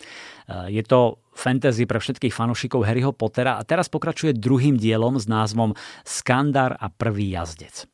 [0.71, 5.75] Je to fantasy pre všetkých fanúšikov Harryho Pottera a teraz pokračuje druhým dielom s názvom
[6.05, 7.89] Skandar a prvý jazdec.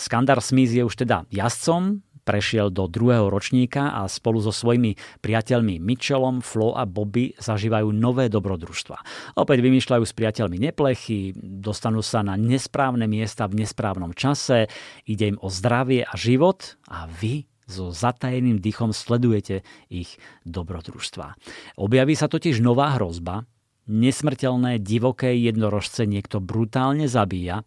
[0.00, 5.78] Skandar Smith je už teda jazdcom, prešiel do druhého ročníka a spolu so svojimi priateľmi
[5.78, 8.98] Mitchellom, Flo a Bobby zažívajú nové dobrodružstva.
[9.38, 14.66] Opäť vymýšľajú s priateľmi neplechy, dostanú sa na nesprávne miesta v nesprávnom čase,
[15.06, 21.34] ide im o zdravie a život a vy so zatajeným dychom sledujete ich dobrodružstva.
[21.76, 23.44] Objaví sa totiž nová hrozba,
[23.86, 27.62] nesmrteľné divoké jednorožce niekto brutálne zabíja,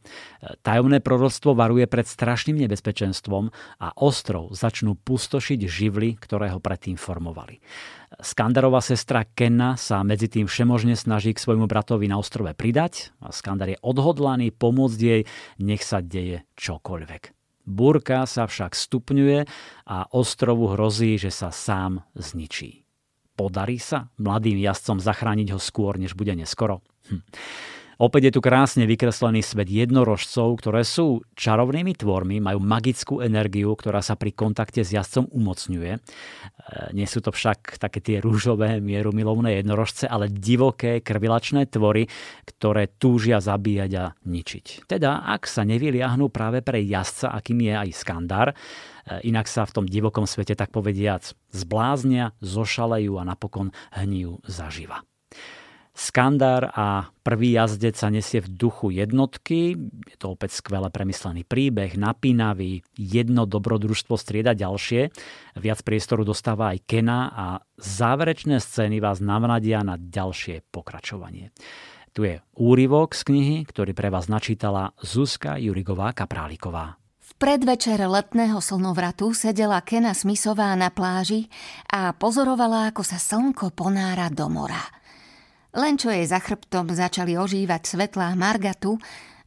[0.61, 7.63] tajomné proroctvo varuje pred strašným nebezpečenstvom a ostrov začnú pustošiť živly, ktoré ho predtým formovali.
[8.19, 13.31] Skandarová sestra Kenna sa medzi tým všemožne snaží k svojmu bratovi na ostrove pridať a
[13.31, 15.21] Skandar je odhodlaný pomôcť jej,
[15.63, 17.38] nech sa deje čokoľvek.
[17.69, 19.45] Búrka sa však stupňuje
[19.85, 22.81] a ostrovu hrozí, že sa sám zničí.
[23.37, 26.81] Podarí sa mladým jazdcom zachrániť ho skôr, než bude neskoro?
[27.13, 27.21] Hm.
[27.99, 33.99] Opäť je tu krásne vykreslený svet jednorožcov, ktoré sú čarovnými tvormi, majú magickú energiu, ktorá
[33.99, 35.91] sa pri kontakte s jazdcom umocňuje.
[35.91, 35.99] E,
[36.95, 42.07] nie sú to však také tie rúžové, mierumilovné jednorožce, ale divoké, krvilačné tvory,
[42.47, 44.87] ktoré túžia zabíjať a ničiť.
[44.87, 49.75] Teda, ak sa nevyliahnú práve pre jazdca, akým je aj skandár, e, inak sa v
[49.75, 55.03] tom divokom svete, tak povediac, zbláznia, zošalejú a napokon hnijú zaživa.
[55.99, 59.75] Skandár a prvý jazdec sa nesie v duchu jednotky.
[60.07, 65.11] Je to opäť skvelé premyslený príbeh, napínavý, jedno dobrodružstvo strieda ďalšie.
[65.59, 71.51] Viac priestoru dostáva aj Kena a záverečné scény vás navnadia na ďalšie pokračovanie.
[72.15, 76.95] Tu je úryvok z knihy, ktorý pre vás načítala Zuzka Jurigová Kapráliková.
[77.19, 81.51] V predvečer letného slnovratu sedela Kena Smithová na pláži
[81.91, 84.79] a pozorovala, ako sa slnko ponára do mora–
[85.75, 88.97] len čo jej za chrbtom začali ožívať svetlá Margatu,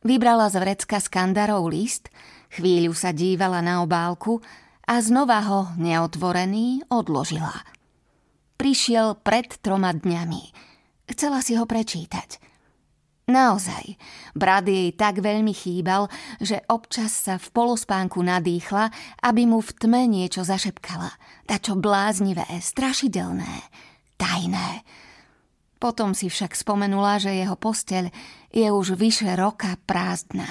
[0.07, 2.11] vybrala z vrecka skandarov list,
[2.55, 4.39] chvíľu sa dívala na obálku
[4.87, 7.55] a znova ho, neotvorený, odložila.
[8.59, 10.43] Prišiel pred troma dňami.
[11.11, 12.39] Chcela si ho prečítať.
[13.31, 13.97] Naozaj,
[14.35, 16.11] brat jej tak veľmi chýbal,
[16.43, 18.91] že občas sa v polospánku nadýchla,
[19.23, 21.11] aby mu v tme niečo zašepkala.
[21.47, 23.71] Dačo bláznivé, strašidelné,
[24.19, 24.83] tajné.
[25.83, 28.14] Potom si však spomenula, že jeho posteľ
[28.55, 30.47] je už vyše roka prázdna.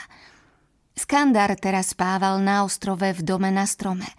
[0.92, 4.12] Skandar teraz spával na ostrove v dome na strome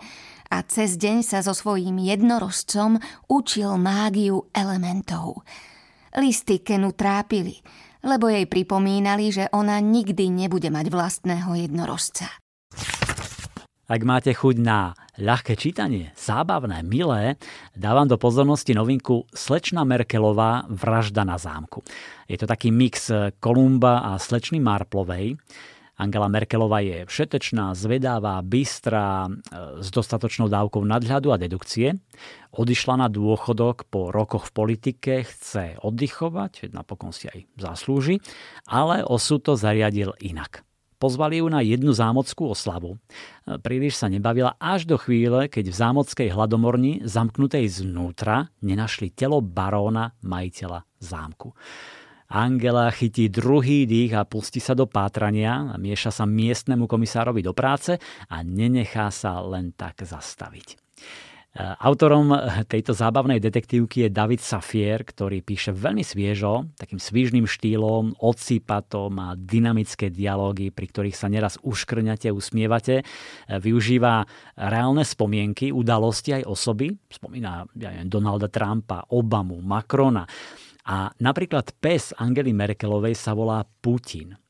[0.49, 2.97] a cez deň sa so svojím jednorožcom
[3.29, 5.45] učil mágiu elementov.
[6.17, 7.61] Listy Kenu trápili,
[8.01, 12.29] lebo jej pripomínali, že ona nikdy nebude mať vlastného jednorožca.
[13.91, 17.35] Ak máte chuť na ľahké čítanie, zábavné, milé,
[17.75, 21.83] dávam do pozornosti novinku Slečna Merkelová Vražda na zámku.
[22.31, 23.11] Je to taký mix
[23.43, 25.35] Kolumba a Slečny Marplovej.
[25.99, 29.31] Angela Merkelová je všetečná, zvedavá, bystrá, e,
[29.83, 31.99] s dostatočnou dávkou nadhľadu a dedukcie.
[32.55, 38.23] Odišla na dôchodok po rokoch v politike, chce oddychovať, napokon si aj zaslúži,
[38.65, 40.63] ale osud to zariadil inak.
[41.03, 42.95] Pozvali ju na jednu zámockú oslavu.
[42.95, 49.43] E, príliš sa nebavila až do chvíle, keď v zámockej hladomorni, zamknutej znútra, nenašli telo
[49.43, 51.59] baróna, majiteľa zámku.
[52.31, 57.99] Angela chytí druhý dých a pustí sa do pátrania, mieša sa miestnemu komisárovi do práce
[58.31, 60.79] a nenechá sa len tak zastaviť.
[61.61, 62.33] Autorom
[62.65, 69.37] tejto zábavnej detektívky je David Safier, ktorý píše veľmi sviežo, takým svížným štýlom, odsýpatom a
[69.37, 73.05] dynamické dialógy, pri ktorých sa neraz uškrňate, usmievate.
[73.53, 74.25] Využíva
[74.57, 76.89] reálne spomienky, udalosti aj osoby.
[77.13, 80.25] Spomína ja neviem, Donalda Trumpa, Obamu, Macrona.
[80.89, 84.41] A napríklad pes Angely Merkelovej sa volá Putin.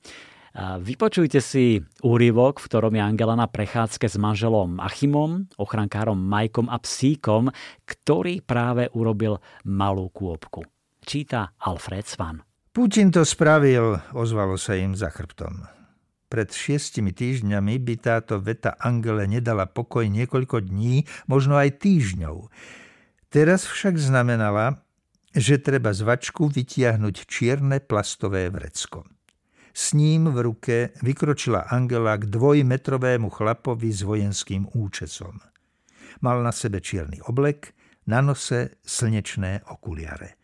[0.56, 6.76] Vypočujte si úryvok, v ktorom je Angela na prechádzke s manželom Achimom, ochrankárom Majkom a
[6.76, 7.48] psíkom,
[7.88, 10.68] ktorý práve urobil malú kôpku.
[11.00, 12.44] Číta Alfred Svan.
[12.72, 15.68] Putin to spravil, ozvalo sa im za chrbtom.
[16.32, 22.48] Pred šiestimi týždňami by táto veta Angele nedala pokoj niekoľko dní, možno aj týždňov.
[23.28, 24.80] Teraz však znamenala,
[25.32, 29.08] že treba z vačku vytiahnuť čierne plastové vrecko.
[29.72, 35.40] S ním v ruke vykročila Angela k dvojmetrovému chlapovi s vojenským účesom.
[36.20, 37.72] Mal na sebe čierny oblek,
[38.06, 40.36] na nose slnečné okuliare.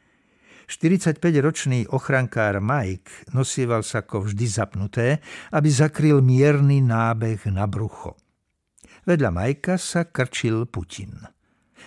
[0.69, 5.07] 45-ročný ochrankár Mike nosieval sa ako vždy zapnuté,
[5.53, 8.21] aby zakryl mierny nábeh na brucho.
[9.09, 11.38] Vedľa Majka sa krčil Putin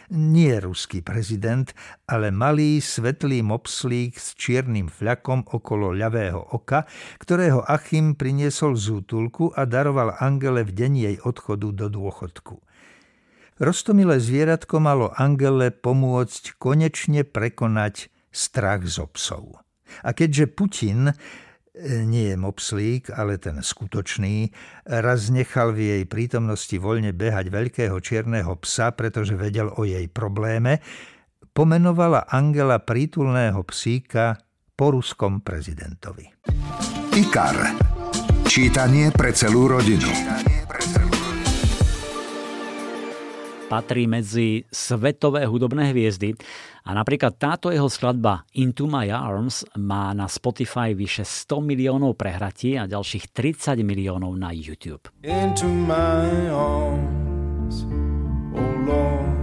[0.10, 1.70] nie ruský prezident,
[2.10, 6.90] ale malý svetlý mopslík s čiernym fľakom okolo ľavého oka,
[7.22, 12.58] ktorého Achim priniesol z útulku a daroval Angele v deň jej odchodu do dôchodku.
[13.62, 19.62] Rostomilé zvieratko malo Angele pomôcť konečne prekonať strach zo psov.
[20.02, 21.14] A keďže Putin
[21.80, 24.52] nie je mopslík, ale ten skutočný,
[24.88, 30.84] raz nechal v jej prítomnosti voľne behať veľkého čierneho psa, pretože vedel o jej probléme,
[31.56, 34.36] pomenovala Angela prítulného psíka
[34.76, 36.28] po ruskom prezidentovi.
[37.16, 37.76] IKAR.
[38.48, 40.51] Čítanie pre celú rodinu.
[43.72, 46.36] Patrí medzi svetové hudobné hviezdy
[46.84, 52.76] a napríklad táto jeho skladba Into My Arms má na Spotify vyše 100 miliónov prehratí
[52.76, 55.08] a ďalších 30 miliónov na YouTube.
[55.24, 57.88] Into my arms,
[58.52, 59.40] oh Lord,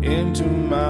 [0.00, 0.87] into my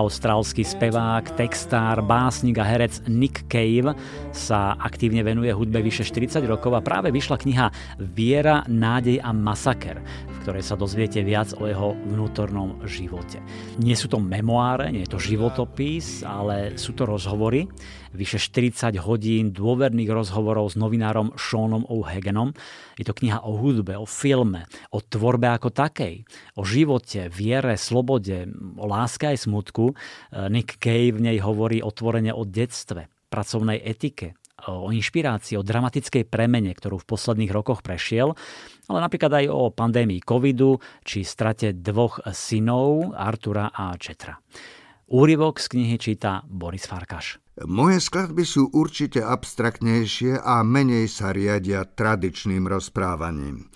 [0.00, 3.92] Austrálsky spevák, textár, básnik a herec Nick Cave
[4.32, 7.66] sa aktívne venuje hudbe vyše 40 rokov a práve vyšla kniha
[8.00, 10.00] Viera, nádej a masaker,
[10.40, 13.44] ktorej sa dozviete viac o jeho vnútornom živote.
[13.76, 17.68] Nie sú to memoáre, nie je to životopis, ale sú to rozhovory.
[18.10, 22.50] Vyše 40 hodín dôverných rozhovorov s novinárom Seanom O'Hagenom.
[22.98, 26.26] Je to kniha o hudbe, o filme, o tvorbe ako takej,
[26.58, 29.94] o živote, viere, slobode, o láske aj smutku.
[30.50, 34.34] Nick Cave v nej hovorí otvorene o detstve, pracovnej etike,
[34.66, 38.34] o inšpirácii, o dramatickej premene, ktorú v posledných rokoch prešiel,
[38.90, 44.34] ale napríklad aj o pandémii covidu či strate dvoch synov Artura a Četra.
[45.10, 47.40] Úryvok z knihy číta Boris Farkaš.
[47.68, 53.68] Moje skladby sú určite abstraktnejšie a menej sa riadia tradičným rozprávaním.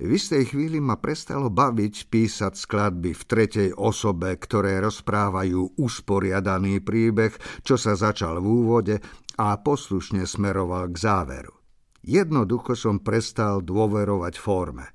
[0.00, 7.30] V istej chvíli ma prestalo baviť písať skladby v tretej osobe, ktoré rozprávajú usporiadaný príbeh,
[7.62, 8.96] čo sa začal v úvode
[9.38, 11.54] a poslušne smeroval k záveru.
[12.02, 14.88] Jednoducho som prestal dôverovať forme.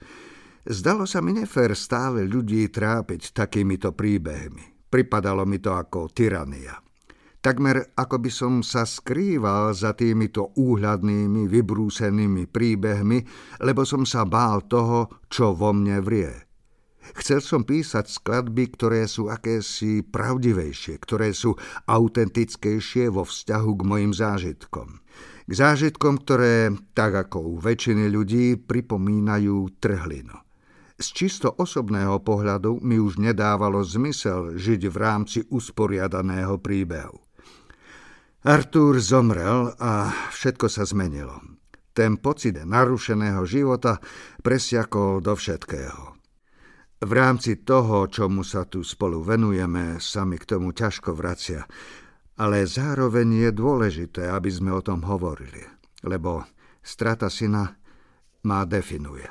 [0.65, 4.89] Zdalo sa mi nefér stále ľudí trápiť takýmito príbehmi.
[4.89, 6.84] Pripadalo mi to ako tyrania.
[7.45, 13.21] Takmer ako by som sa skrýval za týmito úhľadnými, vybrúsenými príbehmi,
[13.61, 16.33] lebo som sa bál toho, čo vo mne vrie.
[17.21, 21.53] Chcel som písať skladby, ktoré sú akési pravdivejšie, ktoré sú
[21.85, 25.05] autentickejšie vo vzťahu k mojim zážitkom.
[25.45, 30.33] K zážitkom, ktoré, tak ako u väčšiny ľudí, pripomínajú trhlinu.
[30.97, 37.24] Z čisto osobného pohľadu mi už nedávalo zmysel žiť v rámci usporiadaného príbehu.
[38.45, 41.41] Artúr zomrel a všetko sa zmenilo.
[41.97, 43.97] Ten pocit narušeného života
[44.45, 46.13] presiakol do všetkého.
[47.01, 51.65] V rámci toho, čomu sa tu spolu venujeme, sa mi k tomu ťažko vracia,
[52.37, 55.65] ale zároveň je dôležité, aby sme o tom hovorili,
[56.05, 56.45] lebo
[56.85, 57.73] strata syna
[58.45, 59.25] má definuje.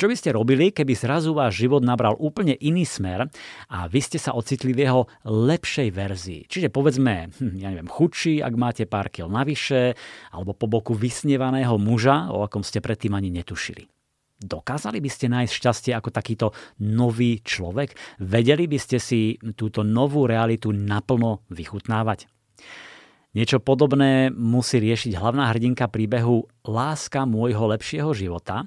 [0.00, 3.28] Čo by ste robili, keby zrazu váš život nabral úplne iný smer
[3.68, 6.40] a vy ste sa ocitli v jeho lepšej verzii?
[6.48, 9.92] Čiže povedzme, hm, ja neviem, chudší, ak máte pár kil navyše,
[10.32, 13.92] alebo po boku vysnievaného muža, o akom ste predtým ani netušili.
[14.40, 17.92] Dokázali by ste nájsť šťastie ako takýto nový človek?
[18.24, 22.24] Vedeli by ste si túto novú realitu naplno vychutnávať?
[23.36, 28.64] Niečo podobné musí riešiť hlavná hrdinka príbehu Láska môjho lepšieho života,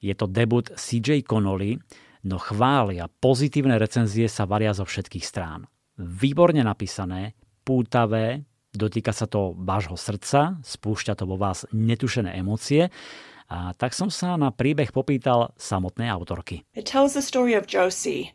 [0.00, 1.80] je to debut CJ Connolly,
[2.26, 5.70] no chvály a pozitívne recenzie sa varia zo všetkých strán.
[5.96, 8.44] Výborne napísané, pútavé,
[8.76, 12.92] dotýka sa to vášho srdca, spúšťa to vo vás netušené emócie
[13.46, 16.66] a tak som sa na príbeh popýtal samotnej autorky.
[16.74, 18.34] It tells the story of Josie,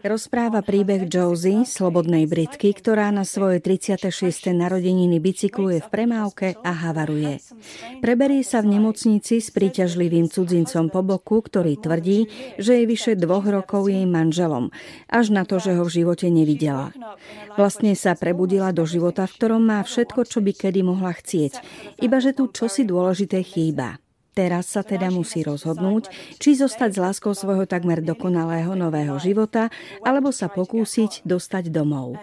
[0.00, 4.56] Rozpráva príbeh Josie, slobodnej Britky, ktorá na svoje 36.
[4.56, 7.44] narodeniny bicykluje v premávke a havaruje.
[8.00, 13.44] Preberie sa v nemocnici s príťažlivým cudzincom po boku, ktorý tvrdí, že je vyše dvoch
[13.44, 14.72] rokov jej manželom,
[15.12, 16.88] až na to, že ho v živote nevidela.
[17.60, 21.60] Vlastne sa prebudila do života, v ktorom má všetko, čo by kedy mohla chcieť,
[22.00, 24.01] iba že tu čosi dôležité chýba.
[24.32, 26.08] Teraz sa teda musí rozhodnúť,
[26.40, 29.68] či zostať s láskou svojho takmer dokonalého nového života,
[30.00, 32.16] alebo sa pokúsiť dostať domov.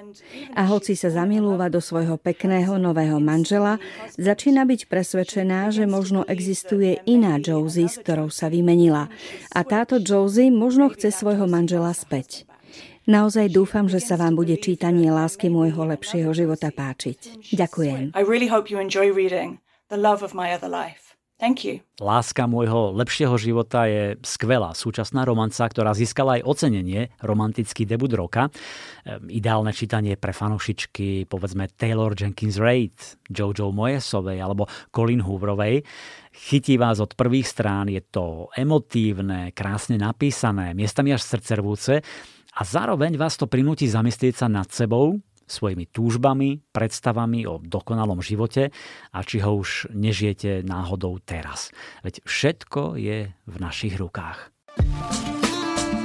[0.57, 3.77] A hoci sa zamilúva do svojho pekného nového manžela,
[4.17, 9.13] začína byť presvedčená, že možno existuje iná Josie, s ktorou sa vymenila.
[9.53, 12.49] A táto Josie možno chce svojho manžela späť.
[13.09, 17.53] Naozaj dúfam, že sa vám bude čítanie lásky môjho lepšieho života páčiť.
[17.53, 18.17] Ďakujem.
[18.17, 21.08] I really hope you enjoy reading The Love of My Other Life.
[21.39, 21.79] Thank you.
[22.03, 28.51] Láska môjho lepšieho života je skvelá súčasná romanca, ktorá získala aj ocenenie romantický debut roka.
[29.07, 35.79] Ehm, ideálne čítanie pre fanúšičky, povedzme Taylor Jenkins Reid, Jojo Moyesovej alebo Colin Hooverovej.
[36.35, 42.03] Chytí vás od prvých strán, je to emotívne, krásne napísané, miestami až srdcervúce
[42.51, 45.15] a zároveň vás to prinúti zamyslieť sa nad sebou,
[45.49, 48.69] svojimi túžbami, predstavami o dokonalom živote
[49.11, 51.73] a či ho už nežijete náhodou teraz.
[52.05, 54.53] Veď všetko je v našich rukách.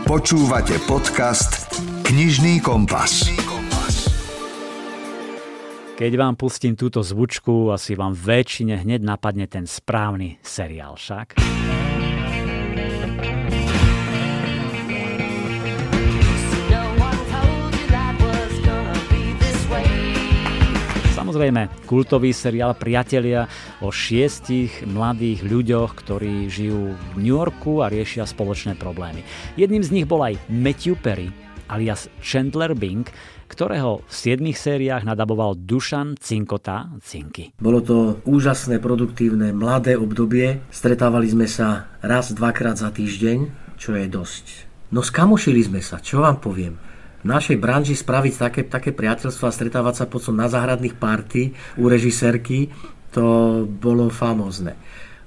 [0.04, 3.24] Počúvate podcast Knižný kompas.
[5.94, 11.38] Keď vám pustím túto zvučku, asi vám väčšine hneď napadne ten správny seriál však.
[21.34, 23.50] Samozrejme, kultový seriál Priatelia
[23.82, 29.26] o šiestich mladých ľuďoch, ktorí žijú v New Yorku a riešia spoločné problémy.
[29.58, 31.34] Jedným z nich bol aj Matthew Perry,
[31.66, 33.10] alias Chandler Bing,
[33.50, 37.50] ktorého v siedmých sériách nadaboval Dušan Cinkota Cinky.
[37.58, 40.62] Bolo to úžasné, produktívne, mladé obdobie.
[40.70, 44.70] Stretávali sme sa raz, dvakrát za týždeň, čo je dosť.
[44.94, 46.93] No skamošili sme sa, čo vám poviem
[47.24, 51.88] v našej branži spraviť také, také priateľstvo a stretávať sa potom na záhradných party u
[51.88, 52.68] režisérky,
[53.16, 54.76] to bolo famózne.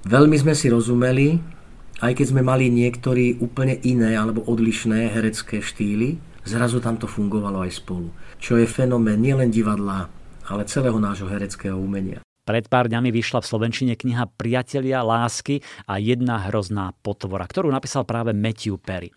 [0.05, 1.41] Veľmi sme si rozumeli,
[2.05, 7.65] aj keď sme mali niektorí úplne iné alebo odlišné herecké štýly, zrazu tam to fungovalo
[7.65, 8.13] aj spolu.
[8.37, 10.05] Čo je fenomén nielen divadla,
[10.45, 12.21] ale celého nášho hereckého umenia.
[12.47, 18.07] Pred pár dňami vyšla v Slovenčine kniha Priatelia lásky a jedna hrozná potvora, ktorú napísal
[18.07, 19.11] práve Matthew Perry.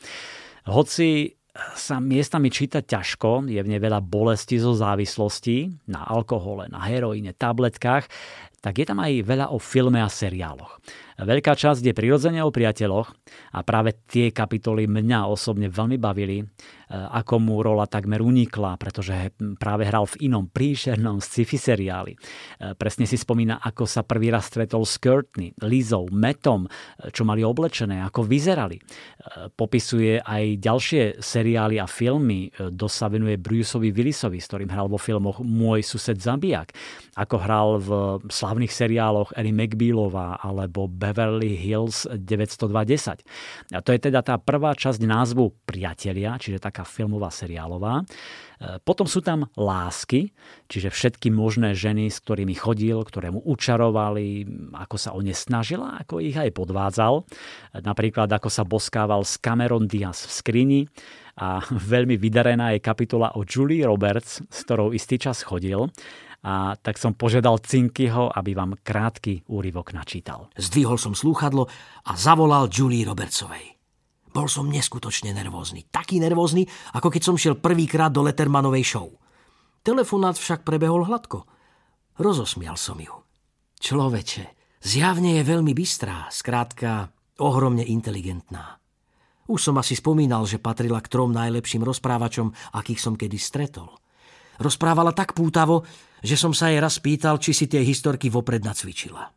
[0.66, 1.38] Hoci
[1.74, 7.34] sa miestami číta ťažko, je v nej veľa bolesti zo závislostí na alkohole, na heroíne,
[7.34, 8.06] tabletkách,
[8.60, 10.78] tak je tam aj veľa o filme a seriáloch.
[11.20, 13.08] Veľká časť je prirodzene o priateľoch
[13.52, 16.40] a práve tie kapitoly mňa osobne veľmi bavili,
[16.90, 19.30] Eh, ako mu rola takmer unikla, pretože
[19.62, 22.18] práve hral v inom príšernom sci-fi seriáli.
[22.18, 27.22] Eh, presne si spomína, ako sa prvý raz stretol s Courtney, Lizou, Metom, eh, čo
[27.22, 28.82] mali oblečené, ako vyzerali.
[29.54, 34.96] Popisuje aj ďalšie seriály a filmy, dosť sa venuje Bruceovi Willisovi, s ktorým hral vo
[34.96, 36.72] filmoch Môj sused zabijak,
[37.14, 37.90] ako hral v
[38.32, 43.74] slavných seriáloch Ellie McBealová alebo Beverly Hills 920.
[43.74, 48.00] A to je teda tá prvá časť názvu Priatelia, čiže taká filmová seriálová.
[48.00, 50.30] E, potom sú tam lásky,
[50.70, 54.46] čiže všetky možné ženy, s ktorými chodil, ktoré mu učarovali,
[54.78, 57.26] ako sa o ne snažila, ako ich aj podvádzal.
[57.82, 60.82] Napríklad ako sa boskával s Cameron Diaz v skrini,
[61.40, 65.88] a veľmi vydarená je kapitola o Julie Roberts, s ktorou istý čas chodil.
[66.40, 70.48] A tak som požiadal Cinkyho, aby vám krátky úryvok načítal.
[70.56, 71.68] Zdvihol som slúchadlo
[72.08, 73.76] a zavolal Julie Robertsovej.
[74.30, 75.90] Bol som neskutočne nervózny.
[75.90, 76.64] Taký nervózny,
[76.96, 79.10] ako keď som šiel prvýkrát do Lettermanovej show.
[79.84, 81.44] Telefonát však prebehol hladko.
[82.16, 83.12] Rozosmial som ju.
[83.80, 84.44] Človeče,
[84.80, 87.10] zjavne je veľmi bystrá, skrátka
[87.40, 88.80] ohromne inteligentná.
[89.50, 93.90] Už som asi spomínal, že patrila k trom najlepším rozprávačom, akých som kedy stretol.
[94.60, 95.82] Rozprávala tak pútavo,
[96.20, 99.32] že som sa jej raz pýtal, či si tie historky vopred nacvičila.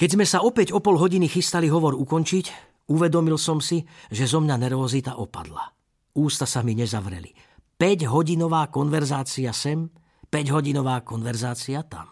[0.00, 4.40] Keď sme sa opäť o pol hodiny chystali hovor ukončiť, uvedomil som si, že zo
[4.40, 5.68] mňa nervozita opadla.
[6.16, 7.30] Ústa sa mi nezavreli.
[7.76, 9.88] 5-hodinová konverzácia sem,
[10.28, 12.08] 5-hodinová konverzácia tam.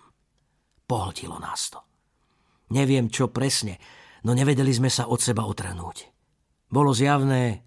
[0.84, 1.80] Pohltilo nás to.
[2.72, 3.80] Neviem, čo presne,
[4.24, 6.12] no nevedeli sme sa od seba otrhnúť.
[6.68, 7.64] Bolo zjavné,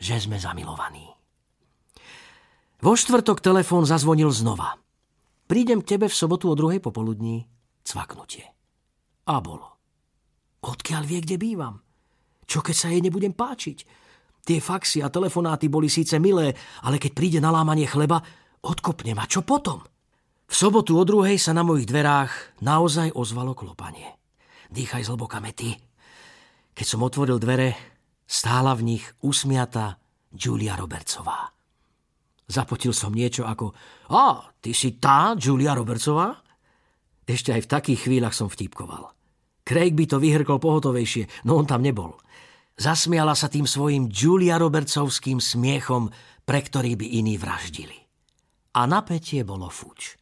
[0.00, 1.04] že sme zamilovaní.
[2.80, 4.80] Vo štvrtok telefón zazvonil znova.
[5.48, 7.48] Prídem k tebe v sobotu o druhej popoludní.
[7.80, 8.44] Cvaknutie.
[9.26, 9.80] A bolo.
[10.60, 11.80] Odkiaľ vie, kde bývam?
[12.44, 13.78] Čo keď sa jej nebudem páčiť?
[14.44, 16.52] Tie faxy a telefonáty boli síce milé,
[16.84, 18.20] ale keď príde na lámanie chleba,
[18.64, 19.24] odkopne ma.
[19.24, 19.80] Čo potom?
[20.48, 24.16] V sobotu o druhej sa na mojich dverách naozaj ozvalo klopanie.
[24.68, 25.76] Dýchaj zhlboka, Mety.
[26.72, 29.96] Keď som otvoril dvere, Stála v nich usmiatá
[30.28, 31.48] Julia Robertsová.
[32.44, 33.72] Zapotil som niečo ako
[34.08, 36.36] A, ty si tá Julia Robertsová?
[37.28, 39.12] Ešte aj v takých chvíľach som vtipkoval.
[39.64, 42.16] Craig by to vyhrkol pohotovejšie, no on tam nebol.
[42.78, 46.08] Zasmiala sa tým svojim Julia Robertsovským smiechom,
[46.44, 47.98] pre ktorý by iní vraždili.
[48.76, 50.17] A napätie bolo fuč.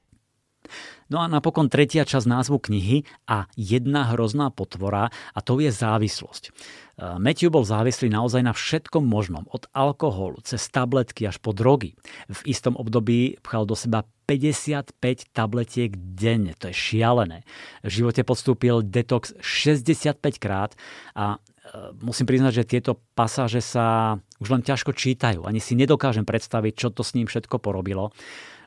[1.07, 6.51] No a napokon tretia časť názvu knihy a jedna hrozná potvora a to je závislosť.
[6.97, 11.93] Eh, Matthew bol závislý naozaj na všetkom možnom, od alkoholu cez tabletky až po drogy.
[12.33, 14.97] V istom období pchal do seba 55
[15.31, 17.47] tabletiek denne, to je šialené.
[17.87, 20.73] V živote podstúpil detox 65 krát
[21.13, 25.45] a eh, musím priznať, že tieto pasáže sa už len ťažko čítajú.
[25.45, 28.11] Ani si nedokážem predstaviť, čo to s ním všetko porobilo.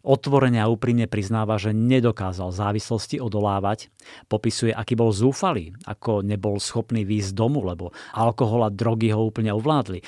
[0.04, 3.91] Otvorene a úprimne priznáva, že nedokázal závislosti odolávať.
[4.32, 9.52] Popisuje, aký bol zúfalý, ako nebol schopný výjsť domu, lebo alkohol a drogy ho úplne
[9.52, 10.00] ovládli.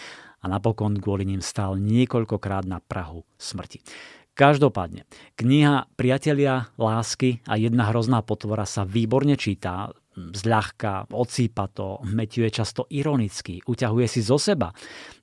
[0.42, 3.84] A napokon kvôli ním stál niekoľkokrát na Prahu smrti.
[4.32, 5.04] Každopádne,
[5.36, 12.52] kniha Priatelia lásky a jedna hrozná potvora sa výborne čítá, zľahka, odsýpa to, Matthew je
[12.64, 14.72] často ironický, uťahuje si zo seba,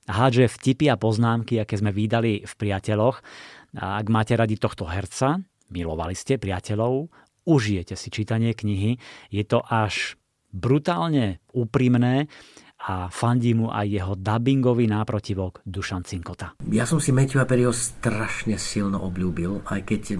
[0.09, 3.21] hádže vtipy a poznámky, aké sme vydali v priateľoch
[3.77, 5.37] a ak máte radi tohto herca,
[5.69, 7.11] milovali ste priateľov,
[7.45, 8.97] užijete si čítanie knihy.
[9.29, 10.17] Je to až
[10.49, 12.25] brutálne úprimné
[12.79, 16.55] a fandí mu aj jeho dubbingový náprotivok Dušan Cinkota.
[16.71, 20.15] Ja som si Matthewa Perryho strašne silno obľúbil, aj keď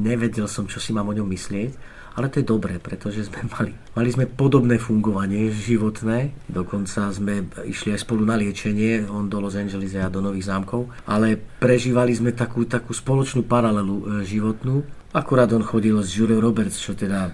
[0.00, 3.70] nevedel som, čo si mám o ňom myslieť ale to je dobré, pretože sme mali,
[3.94, 9.54] mali sme podobné fungovanie životné, dokonca sme išli aj spolu na liečenie, on do Los
[9.54, 14.82] Angeles a ja do Nových zámkov, ale prežívali sme takú, takú spoločnú paralelu e, životnú.
[15.14, 17.30] Akurát on chodil s Julia Roberts, čo teda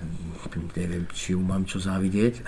[0.76, 2.44] neviem, či ju mám čo závidieť.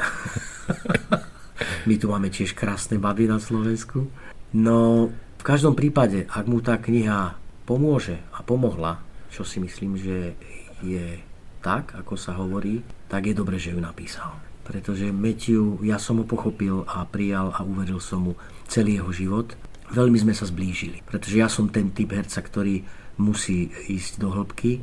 [1.89, 4.13] My tu máme tiež krásne baby na Slovensku.
[4.53, 5.09] No,
[5.41, 9.01] v každom prípade, ak mu tá kniha pomôže a pomohla,
[9.33, 10.37] čo si myslím, že
[10.85, 11.17] je
[11.63, 14.37] tak, ako sa hovorí, tak je dobre, že ju napísal.
[14.67, 18.33] Pretože Matthew, ja som ho pochopil a prijal a uveril som mu
[18.67, 19.55] celý jeho život.
[19.95, 22.83] Veľmi sme sa zblížili, pretože ja som ten typ herca, ktorý
[23.23, 24.83] musí ísť do hĺbky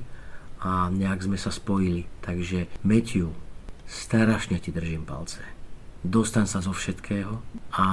[0.63, 2.07] a nejak sme sa spojili.
[2.24, 3.36] Takže Matthew,
[3.84, 5.43] strašne ti držím palce.
[6.03, 7.43] Dostan sa zo všetkého
[7.76, 7.86] a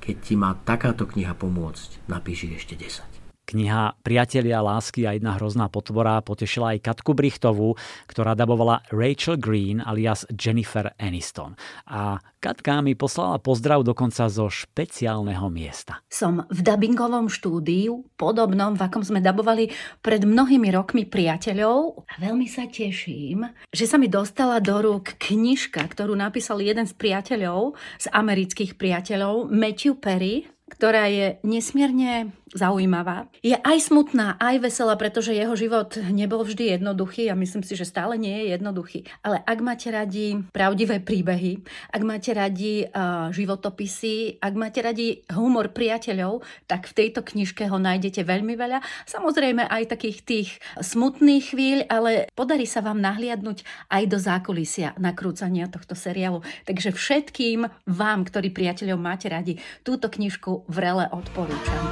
[0.00, 3.13] keď ti má takáto kniha pomôcť, napíši ešte 10.
[3.44, 7.76] Kniha Priatelia lásky a jedna hrozná potvora potešila aj Katku Brichtovú,
[8.08, 11.52] ktorá dabovala Rachel Green alias Jennifer Aniston.
[11.88, 16.04] A Katka mi poslala pozdrav dokonca zo špeciálneho miesta.
[16.12, 19.72] Som v dabingovom štúdiu, podobnom, v akom sme dabovali
[20.04, 22.04] pred mnohými rokmi priateľov.
[22.04, 26.92] A veľmi sa teším, že sa mi dostala do rúk knižka, ktorú napísal jeden z
[26.92, 30.44] priateľov, z amerických priateľov, Matthew Perry,
[30.76, 33.26] ktorá je nesmierne zaujímavá.
[33.42, 37.84] Je aj smutná, aj veselá, pretože jeho život nebol vždy jednoduchý a myslím si, že
[37.84, 39.02] stále nie je jednoduchý.
[39.26, 45.74] Ale ak máte radi pravdivé príbehy, ak máte radi uh, životopisy, ak máte radi humor
[45.74, 48.78] priateľov, tak v tejto knižke ho nájdete veľmi veľa.
[49.10, 50.48] Samozrejme aj takých tých
[50.78, 56.46] smutných chvíľ, ale podarí sa vám nahliadnúť aj do zákulisia nakrúcania tohto seriálu.
[56.62, 61.82] Takže všetkým vám, ktorí priateľov máte radi, túto knižku vrele odporúčam.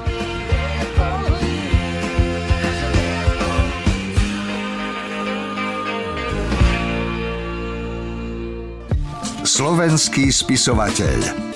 [9.42, 11.51] Slovenský spisovateľ.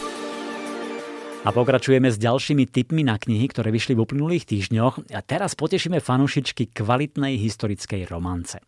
[1.47, 5.15] A pokračujeme s ďalšími tipmi na knihy, ktoré vyšli v uplynulých týždňoch.
[5.15, 8.59] A teraz potešíme fanušičky kvalitnej historickej romance.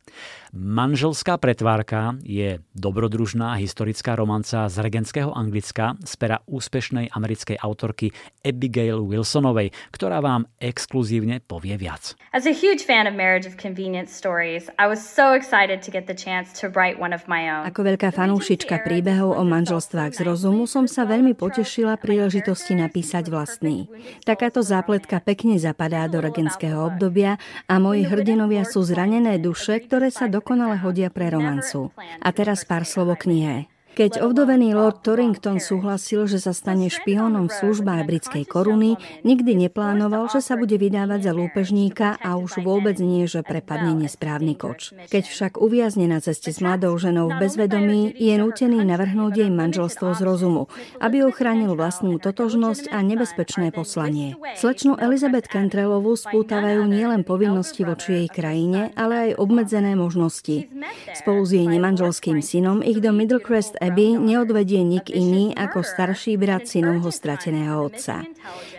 [0.55, 8.15] Manželská pretvárka je dobrodružná historická romanca z regentského Anglicka z pera úspešnej americkej autorky
[8.47, 12.15] Abigail Wilsonovej, ktorá vám exkluzívne povie viac.
[12.31, 16.07] As a huge fan of Marriage of Convenience stories, I was so excited to get
[16.07, 17.67] the chance to write one of my own.
[17.67, 23.25] Ako veľká fanúšička príbehov o manželstvách z rozumu som sa veľmi potešila príležitosti možnosti napísať
[23.33, 23.89] vlastný.
[24.25, 30.29] Takáto zápletka pekne zapadá do regenského obdobia a moji hrdinovia sú zranené duše, ktoré sa
[30.29, 31.89] dokonale hodia pre romancu.
[32.21, 33.69] A teraz pár slovo knihe.
[33.99, 38.95] Keď ovdovený Lord Torrington súhlasil, že sa stane špiónom v službách britskej koruny,
[39.27, 44.55] nikdy neplánoval, že sa bude vydávať za lúpežníka a už vôbec nie, že prepadne nesprávny
[44.55, 44.95] koč.
[45.11, 50.15] Keď však uviazne na ceste s mladou ženou v bezvedomí, je nútený navrhnúť jej manželstvo
[50.15, 50.71] z rozumu,
[51.03, 54.39] aby ochránil vlastnú totožnosť a nebezpečné poslanie.
[54.63, 60.71] Slečnu Elizabeth Cantrellovú spútavajú nielen povinnosti voči jej krajine, ale aj obmedzené možnosti.
[61.19, 66.69] Spolu s jej nemanželským synom ich do Middlecrest Abby neodvedie nik iný ako starší brat
[66.69, 68.21] synovho strateného otca.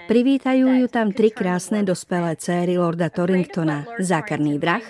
[0.10, 4.82] Privítajú ju tam tri krásne dospelé céry Lorda Torringtona, zákerný vrah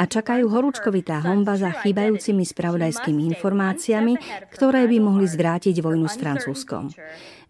[0.00, 4.16] a čakajú horúčkovitá homba za chýbajúcimi spravodajskými informáciami,
[4.48, 6.88] ktoré by mohli zvrátiť vojnu s Francúzskom.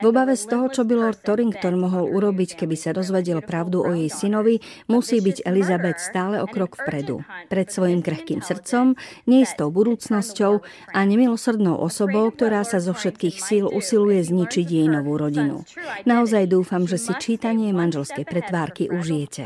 [0.03, 3.95] V obave z toho, čo by Lord Torrington mohol urobiť, keby sa dozvedel pravdu o
[3.95, 4.59] jej synovi,
[4.91, 7.23] musí byť Elizabeth stále o krok vpredu.
[7.47, 8.99] Pred svojim krehkým srdcom,
[9.31, 10.59] neistou budúcnosťou
[10.91, 15.63] a nemilosrdnou osobou, ktorá sa zo všetkých síl usiluje zničiť jej novú rodinu.
[16.03, 19.45] Naozaj dúfam, že si čítanie manželskej pretvárky užijete.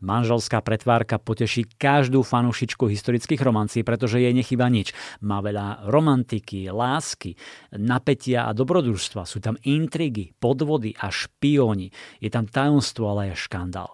[0.00, 4.94] Manželská pretvárka poteší každú fanúšičku historických romancí, pretože jej nechyba nič.
[5.22, 7.36] Má veľa romantiky, lásky,
[7.76, 9.26] napätia a dobrodružstva.
[9.26, 11.90] Sú tam intrigy, podvody a špióni.
[12.18, 13.90] Je tam tajomstvo, ale aj škandál.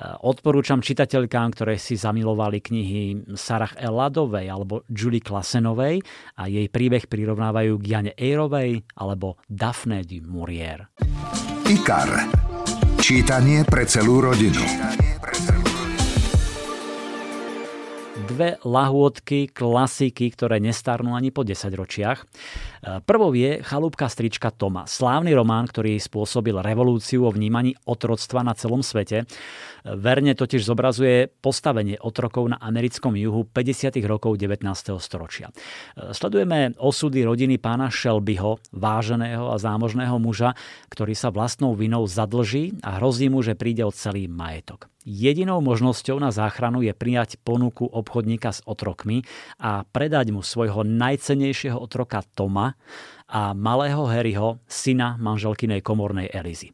[0.00, 3.02] Odporúčam čitateľkám, ktoré si zamilovali knihy
[3.36, 6.00] Sarah Eladovej alebo Julie Klasenovej
[6.40, 10.88] a jej príbeh prirovnávajú k Jane Eyrovej alebo Daphne du Maurier.
[11.68, 12.10] IKAR.
[13.02, 14.62] Čítanie pre celú rodinu.
[18.32, 22.24] Dve lahôdky, klasiky, ktoré nestarnú ani po 10 ročiach.
[23.04, 28.80] Prvou je Chalúbka strička Toma, slávny román, ktorý spôsobil revolúciu o vnímaní otroctva na celom
[28.80, 29.28] svete.
[29.84, 34.00] Verne totiž zobrazuje postavenie otrokov na americkom juhu 50.
[34.08, 34.64] rokov 19.
[34.98, 35.52] storočia.
[35.96, 40.56] Sledujeme osudy rodiny pána Shelbyho, váženého a zámožného muža,
[40.88, 44.91] ktorý sa vlastnou vinou zadlží a hrozí mu, že príde o celý majetok.
[45.02, 49.26] Jedinou možnosťou na záchranu je prijať ponuku obchodníka s otrokmi
[49.58, 52.78] a predať mu svojho najcenejšieho otroka Toma
[53.26, 56.70] a malého Harryho, syna manželkynej komornej Elizy.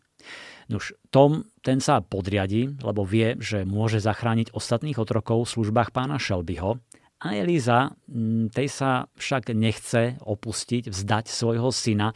[0.68, 6.20] Nuž, Tom ten sa podriadi, lebo vie, že môže zachrániť ostatných otrokov v službách pána
[6.20, 6.76] Shelbyho
[7.18, 12.14] a Eliza, mm, tej sa však nechce opustiť, vzdať svojho syna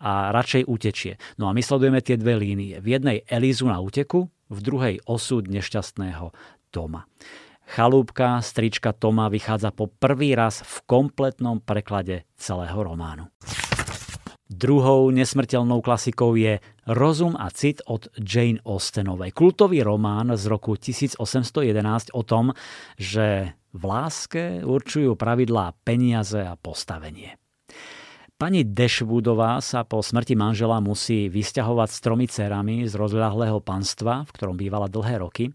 [0.00, 1.20] a radšej utečie.
[1.36, 2.80] No a my sledujeme tie dve línie.
[2.80, 6.34] V jednej Elizu na úteku, v druhej osud nešťastného
[6.74, 7.06] Toma.
[7.70, 13.30] Chalúbka strička Toma vychádza po prvý raz v kompletnom preklade celého románu.
[14.50, 16.58] Druhou nesmrteľnou klasikou je
[16.90, 19.30] Rozum a cit od Jane Austenovej.
[19.30, 22.50] Kultový román z roku 1811 o tom,
[22.98, 27.39] že v láske určujú pravidlá peniaze a postavenie.
[28.40, 34.32] Pani Dashwoodová sa po smrti manžela musí vysťahovať s tromi cerami z rozľahlého panstva, v
[34.32, 35.52] ktorom bývala dlhé roky.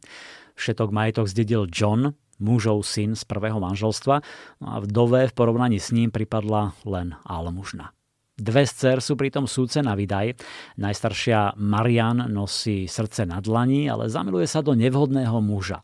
[0.53, 4.21] Všetok majetok zdedil John, mužov syn z prvého manželstva
[4.61, 7.89] no a vdove v porovnaní s ním pripadla len almužna.
[8.37, 10.37] Dve z dcer sú pritom súce na vydaj.
[10.77, 15.81] Najstaršia Marian nosí srdce na dlani, ale zamiluje sa do nevhodného muža.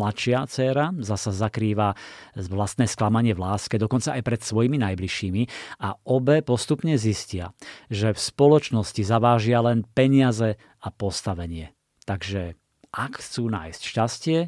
[0.00, 1.92] Mladšia dcéra zasa zakrýva
[2.32, 5.42] vlastné sklamanie v láske, dokonca aj pred svojimi najbližšími
[5.84, 7.52] a obe postupne zistia,
[7.92, 11.76] že v spoločnosti zavážia len peniaze a postavenie.
[12.08, 12.56] Takže
[12.96, 14.38] ak chcú nájsť šťastie,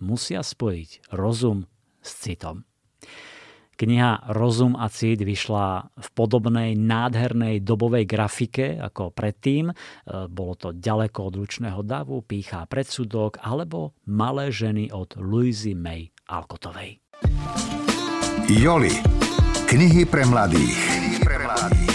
[0.00, 1.68] musia spojiť rozum
[2.00, 2.64] s citom.
[3.76, 9.72] Kniha Rozum a cit vyšla v podobnej nádhernej dobovej grafike ako predtým.
[9.72, 9.74] E,
[10.28, 17.00] bolo to ďaleko od ručného davu, píchá predsudok alebo Malé ženy od Louisy May Alkotovej.
[18.50, 18.92] Joli.
[19.66, 20.76] Knihy pre mladých.
[20.76, 21.92] Knihy pre mladých.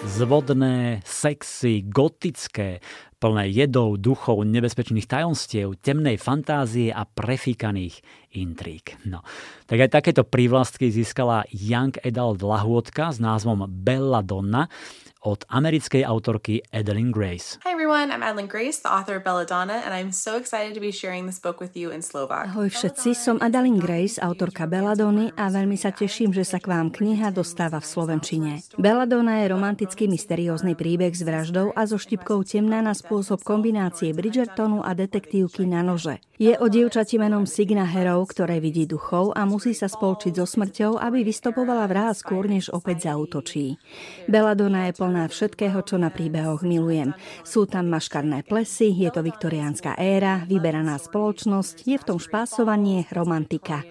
[0.00, 2.80] Zvodné, sexy, gotické,
[3.20, 8.00] plné jedov, duchov, nebezpečných tajomstiev, temnej fantázie a prefíkaných
[8.32, 8.96] intrík.
[9.04, 9.20] No,
[9.68, 14.72] tak aj takéto prívlastky získala Young Adult lahôdka s názvom Bella Donna,
[15.20, 17.60] od americkej autorky Adeline Grace.
[17.60, 20.88] Hi everyone, I'm Adeline Grace, the author of Belladonna, and I'm so excited to be
[20.88, 22.48] sharing this book with you in Slovak.
[22.48, 26.88] Ahoj všetci, som Adeline Grace, autorka Belladony a veľmi sa teším, že sa k vám
[26.88, 28.64] kniha dostáva v Slovenčine.
[28.80, 34.80] Belladonna je romantický mysteriózny príbeh s vraždou a so štipkou temná na spôsob kombinácie Bridgertonu
[34.80, 36.16] a detektívky na nože.
[36.40, 40.96] Je o dievčati menom Signa Herov, ktoré vidí duchov a musí sa spolčiť so smrťou,
[40.96, 43.76] aby vystopovala vrá skôr, než opäť zautočí.
[44.24, 47.16] Belladonna je plná všetkého, čo na príbehoch milujem.
[47.42, 53.82] Sú tam maškarné plesy, je to viktoriánska éra, vyberaná spoločnosť, je v tom špásovanie, romantika.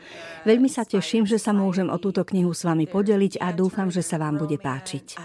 [0.47, 3.99] Veľmi sa teším, že sa môžem o túto knihu s vami podeliť a dúfam, že
[3.99, 5.19] sa vám bude páčiť.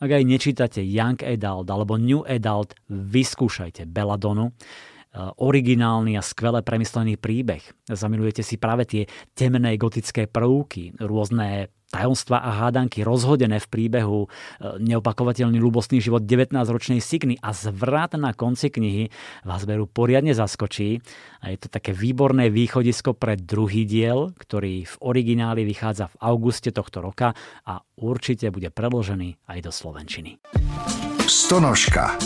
[0.00, 4.52] Ak aj nečítate Young Adult alebo New Adult, vyskúšajte Belladonu, e,
[5.38, 7.62] originálny a skvele premyslený príbeh.
[7.88, 9.02] Zamilujete si práve tie
[9.36, 14.28] temné gotické prvky, rôzne tajomstva a hádanky rozhodené v príbehu, e,
[14.80, 19.04] neopakovateľný ľubostný život 19-ročnej Signy a zvrat na konci knihy
[19.44, 21.00] vás veru poriadne zaskočí.
[21.44, 26.70] A je to také výborné východisko pre druhý diel, ktorý v origináli vychádza v auguste
[26.70, 27.32] tohto roka
[27.64, 30.38] a určite bude preložený aj do Slovenčiny.
[31.28, 32.16] Stonožka.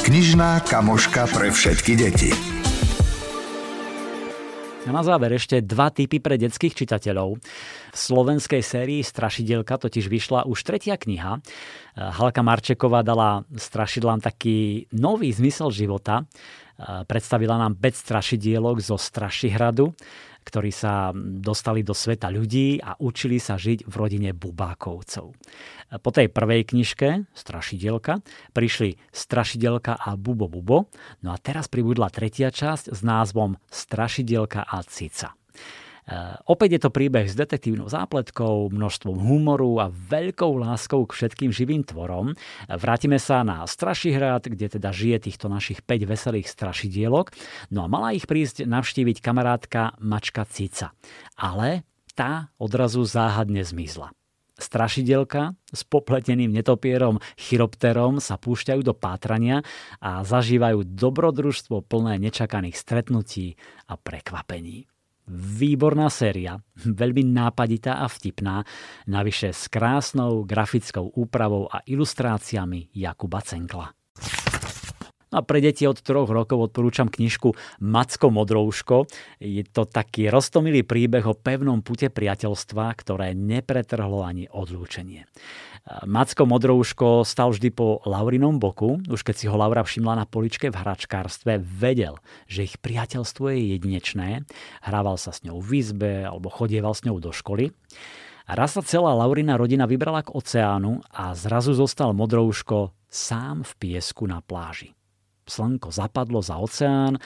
[0.00, 2.59] Knižná kamoška pre všetky deti.
[4.80, 7.36] A na záver ešte dva typy pre detských čitateľov.
[7.92, 11.36] V slovenskej sérii Strašidelka totiž vyšla už tretia kniha.
[12.00, 16.24] Halka Marčeková dala strašidlám taký nový zmysel života.
[16.80, 19.92] Predstavila nám 5 strašidielok zo Strašihradu
[20.44, 25.26] ktorí sa dostali do sveta ľudí a učili sa žiť v rodine Bubákovcov.
[25.90, 28.22] Po tej prvej knižke, Strašidelka,
[28.54, 30.88] prišli Strašidelka a Bubo Bubo,
[31.26, 35.34] no a teraz pribudla tretia časť s názvom Strašidelka a Cica.
[36.08, 41.52] Eh, opäť je to príbeh s detektívnou zápletkou, množstvom humoru a veľkou láskou k všetkým
[41.52, 42.32] živým tvorom.
[42.66, 47.30] Vrátime sa na Strašihrad, kde teda žije týchto našich 5 veselých strašidielok.
[47.70, 50.96] No a mala ich prísť navštíviť kamarátka Mačka Cica.
[51.38, 51.86] Ale
[52.18, 54.10] tá odrazu záhadne zmizla.
[54.60, 59.64] Strašidelka s popleteným netopierom chiropterom sa púšťajú do pátrania
[60.04, 63.56] a zažívajú dobrodružstvo plné nečakaných stretnutí
[63.88, 64.89] a prekvapení.
[65.30, 68.66] Výborná séria, veľmi nápaditá a vtipná,
[69.06, 73.99] navyše s krásnou grafickou úpravou a ilustráciami Jakuba Cenkla.
[75.30, 79.06] No a pre deti od troch rokov odporúčam knižku Macko Modrouško.
[79.38, 85.30] Je to taký roztomilý príbeh o pevnom pute priateľstva, ktoré nepretrhlo ani odlúčenie.
[86.02, 88.98] Macko Modrouško stal vždy po Laurinom boku.
[89.06, 92.18] Už keď si ho Laura všimla na poličke v hračkárstve, vedel,
[92.50, 94.42] že ich priateľstvo je jedinečné.
[94.82, 97.70] Hrával sa s ňou v izbe alebo chodieval s ňou do školy.
[98.50, 104.26] Raz sa celá Laurina rodina vybrala k oceánu a zrazu zostal Modrouško sám v piesku
[104.26, 104.99] na pláži.
[105.50, 107.18] Slnko zapadlo za oceán,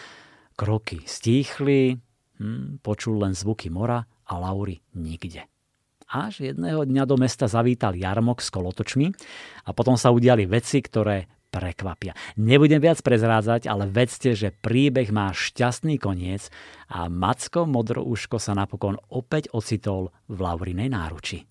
[0.56, 1.92] kroky stíchli,
[2.40, 5.44] hm, počul len zvuky mora a Lauri nikde
[6.14, 9.10] až jedného dňa do mesta zavítal jarmok s kolotočmi
[9.66, 12.14] a potom sa udiali veci, ktoré prekvapia.
[12.38, 16.50] Nebudem viac prezrádzať, ale vedzte, že príbeh má šťastný koniec
[16.90, 21.46] a Macko Modrouško sa napokon opäť ocitol v Laurinej náruči.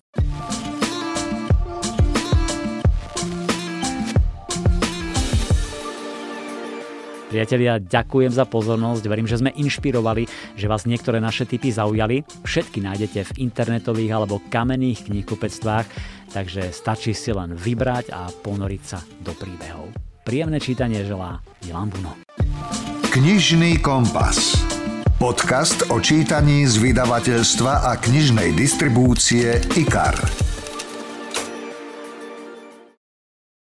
[7.34, 12.22] Priatelia, ďakujem za pozornosť, verím, že sme inšpirovali, že vás niektoré naše typy zaujali.
[12.46, 15.82] Všetky nájdete v internetových alebo kamenných knihkupectvách,
[16.30, 19.90] takže stačí si len vybrať a ponoriť sa do príbehov.
[20.22, 22.14] Príjemné čítanie želá Milan Buno.
[23.10, 24.54] Knižný kompas.
[25.18, 30.14] Podcast o čítaní z vydavateľstva a knižnej distribúcie IKAR.